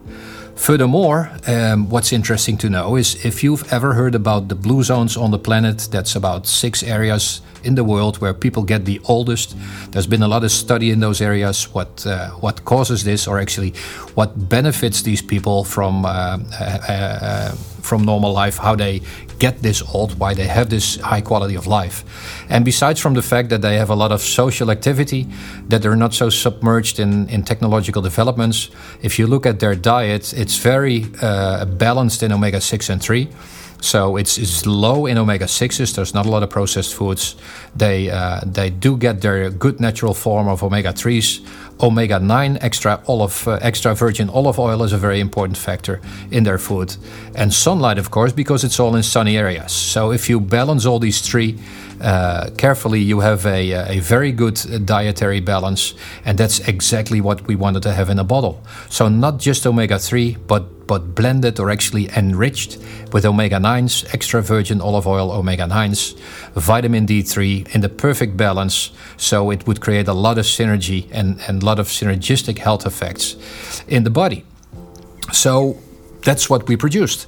Furthermore, 0.56 1.30
um, 1.46 1.90
what's 1.90 2.12
interesting 2.12 2.56
to 2.58 2.68
know 2.68 2.96
is 2.96 3.24
if 3.24 3.44
you've 3.44 3.70
ever 3.72 3.92
heard 3.92 4.14
about 4.14 4.48
the 4.48 4.54
blue 4.54 4.82
zones 4.82 5.16
on 5.16 5.30
the 5.30 5.38
planet, 5.38 5.88
that's 5.90 6.16
about 6.16 6.46
six 6.46 6.82
areas 6.82 7.42
in 7.62 7.74
the 7.74 7.84
world 7.84 8.18
where 8.18 8.32
people 8.32 8.62
get 8.62 8.84
the 8.84 9.00
oldest. 9.04 9.54
There's 9.90 10.06
been 10.06 10.22
a 10.22 10.28
lot 10.28 10.44
of 10.44 10.50
study 10.50 10.90
in 10.90 11.00
those 11.00 11.20
areas. 11.20 11.74
What 11.74 12.06
uh, 12.06 12.30
what 12.40 12.64
causes 12.64 13.04
this, 13.04 13.28
or 13.28 13.38
actually, 13.38 13.74
what 14.14 14.48
benefits 14.48 15.02
these 15.02 15.22
people 15.22 15.64
from 15.64 16.04
uh, 16.04 16.38
uh, 16.58 16.64
uh 16.90 17.54
from 17.82 18.04
normal 18.04 18.32
life, 18.32 18.56
how 18.56 18.74
they 18.74 19.00
get 19.38 19.62
this 19.62 19.82
old, 19.94 20.18
why 20.18 20.34
they 20.34 20.46
have 20.46 20.70
this 20.70 20.96
high 20.96 21.20
quality 21.20 21.54
of 21.54 21.66
life. 21.66 22.04
And 22.48 22.64
besides 22.64 23.00
from 23.00 23.14
the 23.14 23.22
fact 23.22 23.48
that 23.50 23.62
they 23.62 23.76
have 23.76 23.90
a 23.90 23.94
lot 23.94 24.12
of 24.12 24.20
social 24.20 24.70
activity, 24.70 25.26
that 25.68 25.82
they're 25.82 25.96
not 25.96 26.14
so 26.14 26.30
submerged 26.30 26.98
in, 26.98 27.28
in 27.28 27.42
technological 27.42 28.02
developments, 28.02 28.70
if 29.02 29.18
you 29.18 29.26
look 29.26 29.46
at 29.46 29.60
their 29.60 29.74
diet, 29.74 30.32
it's 30.32 30.56
very 30.58 31.06
uh, 31.20 31.64
balanced 31.64 32.22
in 32.22 32.32
omega 32.32 32.60
6 32.60 32.88
and 32.90 33.02
3. 33.02 33.28
So 33.80 34.16
it's, 34.16 34.38
it's 34.38 34.66
low 34.66 35.06
in 35.06 35.18
omega 35.18 35.46
sixes. 35.46 35.94
There's 35.94 36.14
not 36.14 36.26
a 36.26 36.30
lot 36.30 36.42
of 36.42 36.50
processed 36.50 36.94
foods. 36.94 37.36
They 37.74 38.10
uh, 38.10 38.40
they 38.44 38.70
do 38.70 38.96
get 38.96 39.20
their 39.20 39.50
good 39.50 39.80
natural 39.80 40.14
form 40.14 40.48
of 40.48 40.62
omega 40.62 40.92
threes. 40.92 41.40
Omega 41.80 42.18
nine 42.18 42.56
extra 42.62 43.02
olive 43.06 43.46
uh, 43.46 43.58
extra 43.60 43.94
virgin 43.94 44.30
olive 44.30 44.58
oil 44.58 44.82
is 44.82 44.92
a 44.92 44.98
very 44.98 45.20
important 45.20 45.58
factor 45.58 46.00
in 46.30 46.44
their 46.44 46.58
food, 46.58 46.96
and 47.34 47.52
sunlight, 47.52 47.98
of 47.98 48.10
course, 48.10 48.32
because 48.32 48.64
it's 48.64 48.80
all 48.80 48.96
in 48.96 49.02
sunny 49.02 49.36
areas. 49.36 49.72
So 49.72 50.10
if 50.10 50.28
you 50.28 50.40
balance 50.40 50.86
all 50.86 50.98
these 50.98 51.20
three. 51.20 51.58
Uh, 51.98 52.50
carefully, 52.58 53.00
you 53.00 53.20
have 53.20 53.46
a, 53.46 53.72
a 53.96 54.00
very 54.00 54.30
good 54.30 54.60
dietary 54.84 55.40
balance, 55.40 55.94
and 56.26 56.36
that's 56.36 56.58
exactly 56.68 57.22
what 57.22 57.46
we 57.46 57.56
wanted 57.56 57.82
to 57.82 57.90
have 57.90 58.10
in 58.10 58.18
a 58.18 58.24
bottle. 58.24 58.62
So, 58.90 59.08
not 59.08 59.38
just 59.38 59.66
omega 59.66 59.98
3, 59.98 60.36
but 60.46 60.76
but 60.86 61.14
blended 61.14 61.58
or 61.58 61.70
actually 61.70 62.08
enriched 62.16 62.78
with 63.12 63.24
omega 63.24 63.56
9s, 63.56 64.12
extra 64.14 64.42
virgin 64.42 64.80
olive 64.80 65.06
oil 65.06 65.32
omega 65.32 65.64
9s, 65.64 66.16
vitamin 66.54 67.06
D3 67.06 67.74
in 67.74 67.80
the 67.80 67.88
perfect 67.88 68.36
balance. 68.36 68.90
So 69.16 69.50
it 69.50 69.66
would 69.66 69.80
create 69.80 70.08
a 70.08 70.12
lot 70.12 70.38
of 70.38 70.44
synergy 70.44 71.08
and, 71.10 71.40
and 71.48 71.62
lot 71.66 71.78
of 71.78 71.88
synergistic 71.88 72.58
health 72.58 72.86
effects 72.86 73.36
in 73.88 74.04
the 74.04 74.10
body. 74.10 74.44
So 75.32 75.76
that's 76.24 76.50
what 76.50 76.68
we 76.68 76.76
produced. 76.76 77.26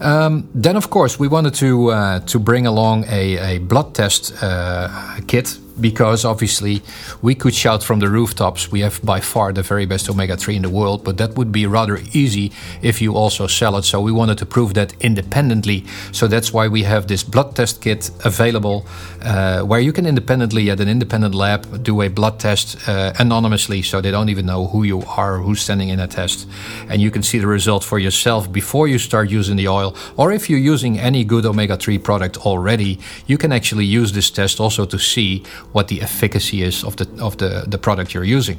Um, 0.00 0.48
then, 0.62 0.76
of 0.76 0.88
course, 0.90 1.18
we 1.18 1.28
wanted 1.28 1.54
to 1.54 1.90
uh, 1.90 2.20
to 2.26 2.38
bring 2.38 2.66
along 2.66 3.04
a, 3.08 3.54
a 3.54 3.58
blood 3.58 3.94
test 3.94 4.32
uh, 4.42 4.88
kit 5.26 5.58
because 5.80 6.24
obviously 6.24 6.82
we 7.22 7.34
could 7.34 7.54
shout 7.54 7.82
from 7.82 8.00
the 8.00 8.08
rooftops 8.08 8.70
we 8.70 8.80
have 8.80 9.00
by 9.02 9.20
far 9.20 9.52
the 9.52 9.62
very 9.62 9.86
best 9.86 10.08
omega 10.08 10.36
3 10.36 10.56
in 10.56 10.62
the 10.62 10.70
world, 10.70 11.04
but 11.04 11.16
that 11.18 11.36
would 11.36 11.52
be 11.52 11.66
rather 11.66 11.98
easy 12.12 12.52
if 12.82 13.00
you 13.00 13.14
also 13.14 13.46
sell 13.46 13.76
it. 13.76 13.84
So 13.84 14.00
we 14.00 14.12
wanted 14.12 14.38
to 14.38 14.46
prove 14.46 14.74
that 14.74 14.94
independently. 15.00 15.84
So 16.12 16.26
that's 16.26 16.52
why 16.52 16.68
we 16.68 16.82
have 16.84 17.06
this 17.06 17.22
blood 17.22 17.56
test 17.56 17.80
kit 17.82 18.10
available 18.24 18.86
uh, 19.22 19.60
where 19.62 19.80
you 19.80 19.92
can 19.92 20.06
independently 20.06 20.70
at 20.70 20.80
an 20.80 20.88
independent 20.88 21.34
lab 21.34 21.82
do 21.82 22.02
a 22.02 22.08
blood 22.08 22.38
test 22.38 22.88
uh, 22.88 23.12
anonymously 23.18 23.82
so 23.82 24.00
they 24.00 24.10
don't 24.10 24.28
even 24.28 24.46
know 24.46 24.66
who 24.66 24.82
you 24.82 25.02
are, 25.02 25.38
who's 25.38 25.60
standing 25.60 25.88
in 25.88 26.00
a 26.00 26.06
test. 26.06 26.48
And 26.88 27.00
you 27.00 27.10
can 27.10 27.22
see 27.22 27.38
the 27.38 27.46
result 27.46 27.84
for 27.84 27.98
yourself 27.98 28.50
before 28.50 28.88
you 28.88 28.98
start 28.98 29.30
using 29.30 29.56
the 29.56 29.68
oil. 29.68 29.96
Or 30.16 30.32
if 30.32 30.48
you're 30.48 30.58
using 30.58 30.98
any 30.98 31.24
good 31.24 31.46
omega 31.46 31.76
3 31.76 31.98
product 31.98 32.38
already, 32.38 32.98
you 33.26 33.38
can 33.38 33.52
actually 33.52 33.84
use 33.84 34.12
this 34.12 34.30
test 34.30 34.60
also 34.60 34.84
to 34.86 34.98
see 34.98 35.42
what 35.72 35.88
the 35.88 36.00
efficacy 36.02 36.62
is 36.62 36.84
of 36.84 36.96
the 36.96 37.06
of 37.20 37.36
the, 37.36 37.64
the 37.66 37.78
product 37.78 38.14
you're 38.14 38.36
using. 38.38 38.58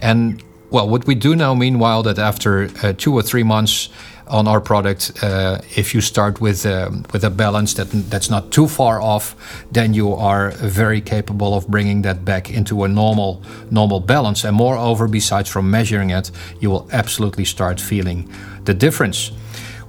And 0.00 0.42
well, 0.70 0.88
what 0.88 1.06
we 1.06 1.14
do 1.14 1.36
now, 1.36 1.54
meanwhile, 1.54 2.02
that 2.02 2.18
after 2.18 2.70
uh, 2.82 2.94
two 2.96 3.12
or 3.12 3.22
three 3.22 3.42
months 3.42 3.90
on 4.26 4.48
our 4.48 4.60
product, 4.60 5.12
uh, 5.22 5.58
if 5.76 5.94
you 5.94 6.00
start 6.00 6.40
with 6.40 6.64
um, 6.64 7.04
with 7.12 7.24
a 7.24 7.30
balance 7.30 7.74
that 7.74 7.90
that's 8.10 8.30
not 8.30 8.50
too 8.50 8.66
far 8.66 9.00
off, 9.00 9.36
then 9.70 9.92
you 9.94 10.14
are 10.14 10.50
very 10.52 11.00
capable 11.00 11.54
of 11.54 11.68
bringing 11.68 12.02
that 12.02 12.24
back 12.24 12.48
into 12.50 12.84
a 12.84 12.88
normal 12.88 13.42
normal 13.70 14.00
balance. 14.00 14.48
And 14.48 14.56
moreover, 14.56 15.08
besides 15.08 15.50
from 15.50 15.70
measuring 15.70 16.10
it, 16.10 16.30
you 16.60 16.70
will 16.70 16.88
absolutely 16.92 17.44
start 17.44 17.80
feeling 17.80 18.28
the 18.64 18.74
difference. 18.74 19.32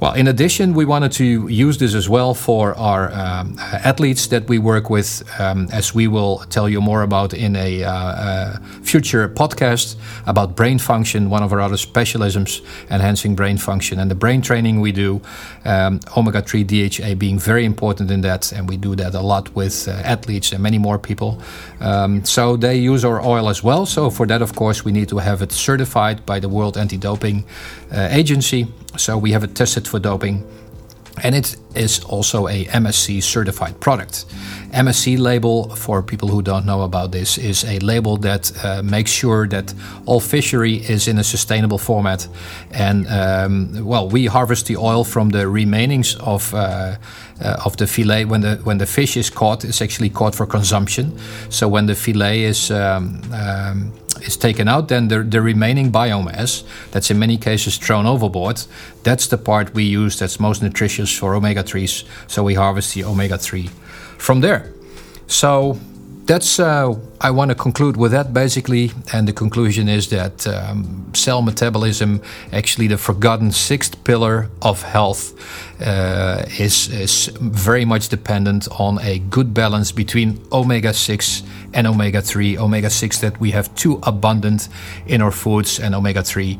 Well, 0.03 0.15
in 0.15 0.27
addition, 0.27 0.73
we 0.73 0.83
wanted 0.83 1.13
to 1.13 1.47
use 1.47 1.77
this 1.77 1.95
as 1.95 2.09
well 2.09 2.33
for 2.33 2.75
our 2.77 3.09
um, 3.13 3.57
athletes 3.57 4.27
that 4.27 4.49
we 4.49 4.59
work 4.59 4.89
with, 4.89 5.23
um, 5.39 5.69
as 5.71 5.95
we 5.95 6.09
will 6.09 6.39
tell 6.49 6.67
you 6.67 6.81
more 6.81 7.03
about 7.03 7.33
in 7.33 7.55
a, 7.55 7.85
uh, 7.85 7.93
uh, 7.93 8.57
future 8.81 9.29
podcast 9.29 9.95
about 10.25 10.57
brain 10.57 10.77
function, 10.77 11.29
one 11.29 11.41
of 11.41 11.53
our 11.53 11.61
other 11.61 11.77
specialisms, 11.77 12.61
enhancing 12.91 13.33
brain 13.33 13.57
function 13.57 13.97
and 13.97 14.11
the 14.11 14.15
brain 14.15 14.41
training 14.41 14.81
we 14.81 14.91
do. 14.91 15.21
Um, 15.63 16.01
omega 16.17 16.41
3 16.41 16.65
DHA 16.65 17.15
being 17.15 17.39
very 17.39 17.63
important 17.63 18.11
in 18.11 18.19
that, 18.21 18.51
and 18.51 18.67
we 18.67 18.75
do 18.75 18.97
that 18.97 19.15
a 19.15 19.21
lot 19.21 19.55
with 19.55 19.87
uh, 19.87 19.91
athletes 20.03 20.51
and 20.51 20.61
many 20.61 20.79
more 20.79 20.99
people. 20.99 21.41
Um, 21.79 22.25
so 22.25 22.57
they 22.57 22.75
use 22.75 23.05
our 23.05 23.21
oil 23.25 23.47
as 23.47 23.63
well. 23.63 23.85
So 23.85 24.09
for 24.09 24.27
that, 24.27 24.41
of 24.41 24.53
course, 24.53 24.83
we 24.83 24.91
need 24.91 25.07
to 25.09 25.19
have 25.19 25.41
it 25.41 25.53
certified 25.53 26.25
by 26.25 26.41
the 26.41 26.49
World 26.49 26.77
Anti 26.77 26.97
Doping 26.97 27.45
uh, 27.89 28.09
Agency. 28.11 28.67
So 28.95 29.17
we 29.17 29.31
have 29.31 29.43
it 29.43 29.55
tested 29.55 29.87
for 29.93 29.99
doping. 29.99 30.43
And 31.23 31.35
it 31.35 31.55
is 31.75 32.03
also 32.05 32.47
a 32.47 32.65
MSC 32.65 33.21
certified 33.21 33.79
product. 33.79 34.25
MSC 34.71 35.19
label, 35.19 35.69
for 35.75 36.01
people 36.01 36.27
who 36.27 36.41
don't 36.41 36.65
know 36.65 36.81
about 36.81 37.11
this, 37.11 37.37
is 37.37 37.63
a 37.63 37.77
label 37.79 38.17
that 38.17 38.51
uh, 38.65 38.81
makes 38.81 39.11
sure 39.11 39.47
that 39.47 39.73
all 40.07 40.19
fishery 40.19 40.75
is 40.89 41.07
in 41.07 41.19
a 41.19 41.23
sustainable 41.23 41.77
format. 41.77 42.27
And 42.71 43.05
um, 43.07 43.85
well, 43.85 44.09
we 44.09 44.25
harvest 44.25 44.65
the 44.65 44.77
oil 44.77 45.03
from 45.03 45.29
the 45.29 45.45
remainings 45.45 46.15
of 46.19 46.53
uh, 46.53 46.95
uh, 47.43 47.65
of 47.65 47.77
the 47.77 47.87
fillet 47.87 48.25
when 48.25 48.41
the 48.41 48.55
when 48.63 48.77
the 48.77 48.85
fish 48.85 49.17
is 49.17 49.29
caught. 49.29 49.63
It's 49.63 49.81
actually 49.81 50.09
caught 50.09 50.35
for 50.35 50.45
consumption. 50.45 51.17
So 51.49 51.67
when 51.67 51.85
the 51.85 51.95
fillet 51.95 52.43
is 52.43 52.71
um, 52.71 53.21
um, 53.33 53.93
is 54.21 54.37
taken 54.37 54.67
out, 54.67 54.87
then 54.87 55.07
the, 55.07 55.23
the 55.23 55.41
remaining 55.41 55.91
biomass, 55.91 56.63
that's 56.91 57.11
in 57.11 57.19
many 57.19 57.37
cases 57.37 57.77
thrown 57.77 58.05
overboard, 58.05 58.63
that's 59.03 59.27
the 59.27 59.37
part 59.37 59.73
we 59.73 59.83
use 59.83 60.17
that's 60.19 60.39
most 60.39 60.61
nutritious 60.61 61.17
for 61.17 61.35
omega 61.35 61.63
3s. 61.63 62.05
So 62.27 62.43
we 62.43 62.53
harvest 62.53 62.93
the 62.93 63.03
omega 63.03 63.37
3 63.37 63.69
from 64.17 64.41
there. 64.41 64.71
So 65.27 65.79
that's 66.25 66.59
uh, 66.59 66.93
I 67.19 67.31
want 67.31 67.49
to 67.49 67.55
conclude 67.55 67.97
with 67.97 68.11
that 68.11 68.33
basically, 68.33 68.91
and 69.11 69.27
the 69.27 69.33
conclusion 69.33 69.89
is 69.89 70.09
that 70.09 70.47
um, 70.47 71.11
cell 71.13 71.41
metabolism, 71.41 72.21
actually 72.51 72.87
the 72.87 72.97
forgotten 72.97 73.51
sixth 73.51 74.03
pillar 74.03 74.49
of 74.61 74.83
health, 74.83 75.33
uh, 75.81 76.43
is 76.59 76.87
is 76.89 77.27
very 77.41 77.85
much 77.85 78.09
dependent 78.09 78.67
on 78.79 78.99
a 79.01 79.19
good 79.19 79.53
balance 79.53 79.91
between 79.91 80.39
omega 80.51 80.93
six 80.93 81.43
and 81.73 81.87
omega 81.87 82.21
three. 82.21 82.57
Omega 82.57 82.89
six 82.89 83.19
that 83.19 83.39
we 83.39 83.51
have 83.51 83.73
too 83.75 83.99
abundant 84.03 84.69
in 85.05 85.21
our 85.21 85.31
foods, 85.31 85.79
and 85.79 85.93
omega 85.93 86.23
three 86.23 86.57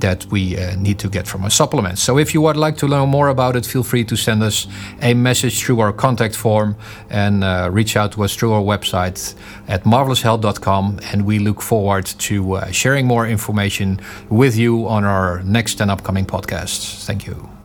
that 0.00 0.26
we 0.26 0.56
uh, 0.56 0.76
need 0.76 0.98
to 0.98 1.08
get 1.08 1.26
from 1.26 1.42
our 1.44 1.50
supplements. 1.50 2.02
So, 2.02 2.18
if 2.18 2.34
you 2.34 2.40
would 2.42 2.56
like 2.56 2.76
to 2.78 2.86
learn 2.86 3.08
more 3.08 3.28
about 3.28 3.56
it, 3.56 3.66
feel 3.66 3.82
free 3.82 4.04
to 4.04 4.16
send 4.16 4.42
us 4.42 4.66
a 5.02 5.14
message 5.14 5.62
through 5.62 5.80
our 5.80 5.92
contact 5.92 6.36
form 6.36 6.76
and 7.10 7.44
uh, 7.44 7.68
reach 7.72 7.96
out 7.96 8.12
to 8.12 8.24
us 8.24 8.34
through 8.34 8.52
our 8.52 8.62
website 8.62 9.34
at 9.68 9.84
marveloushealth.com. 9.84 11.00
And 11.12 11.26
we 11.26 11.38
look 11.38 11.62
forward 11.62 12.06
to 12.06 12.54
uh, 12.54 12.70
sharing 12.70 13.06
more 13.06 13.26
information 13.26 14.00
with 14.28 14.56
you 14.56 14.86
on 14.88 15.04
our 15.04 15.42
next 15.42 15.80
and 15.80 15.90
upcoming 15.90 16.26
podcasts. 16.26 17.04
Thank 17.04 17.26
you. 17.26 17.55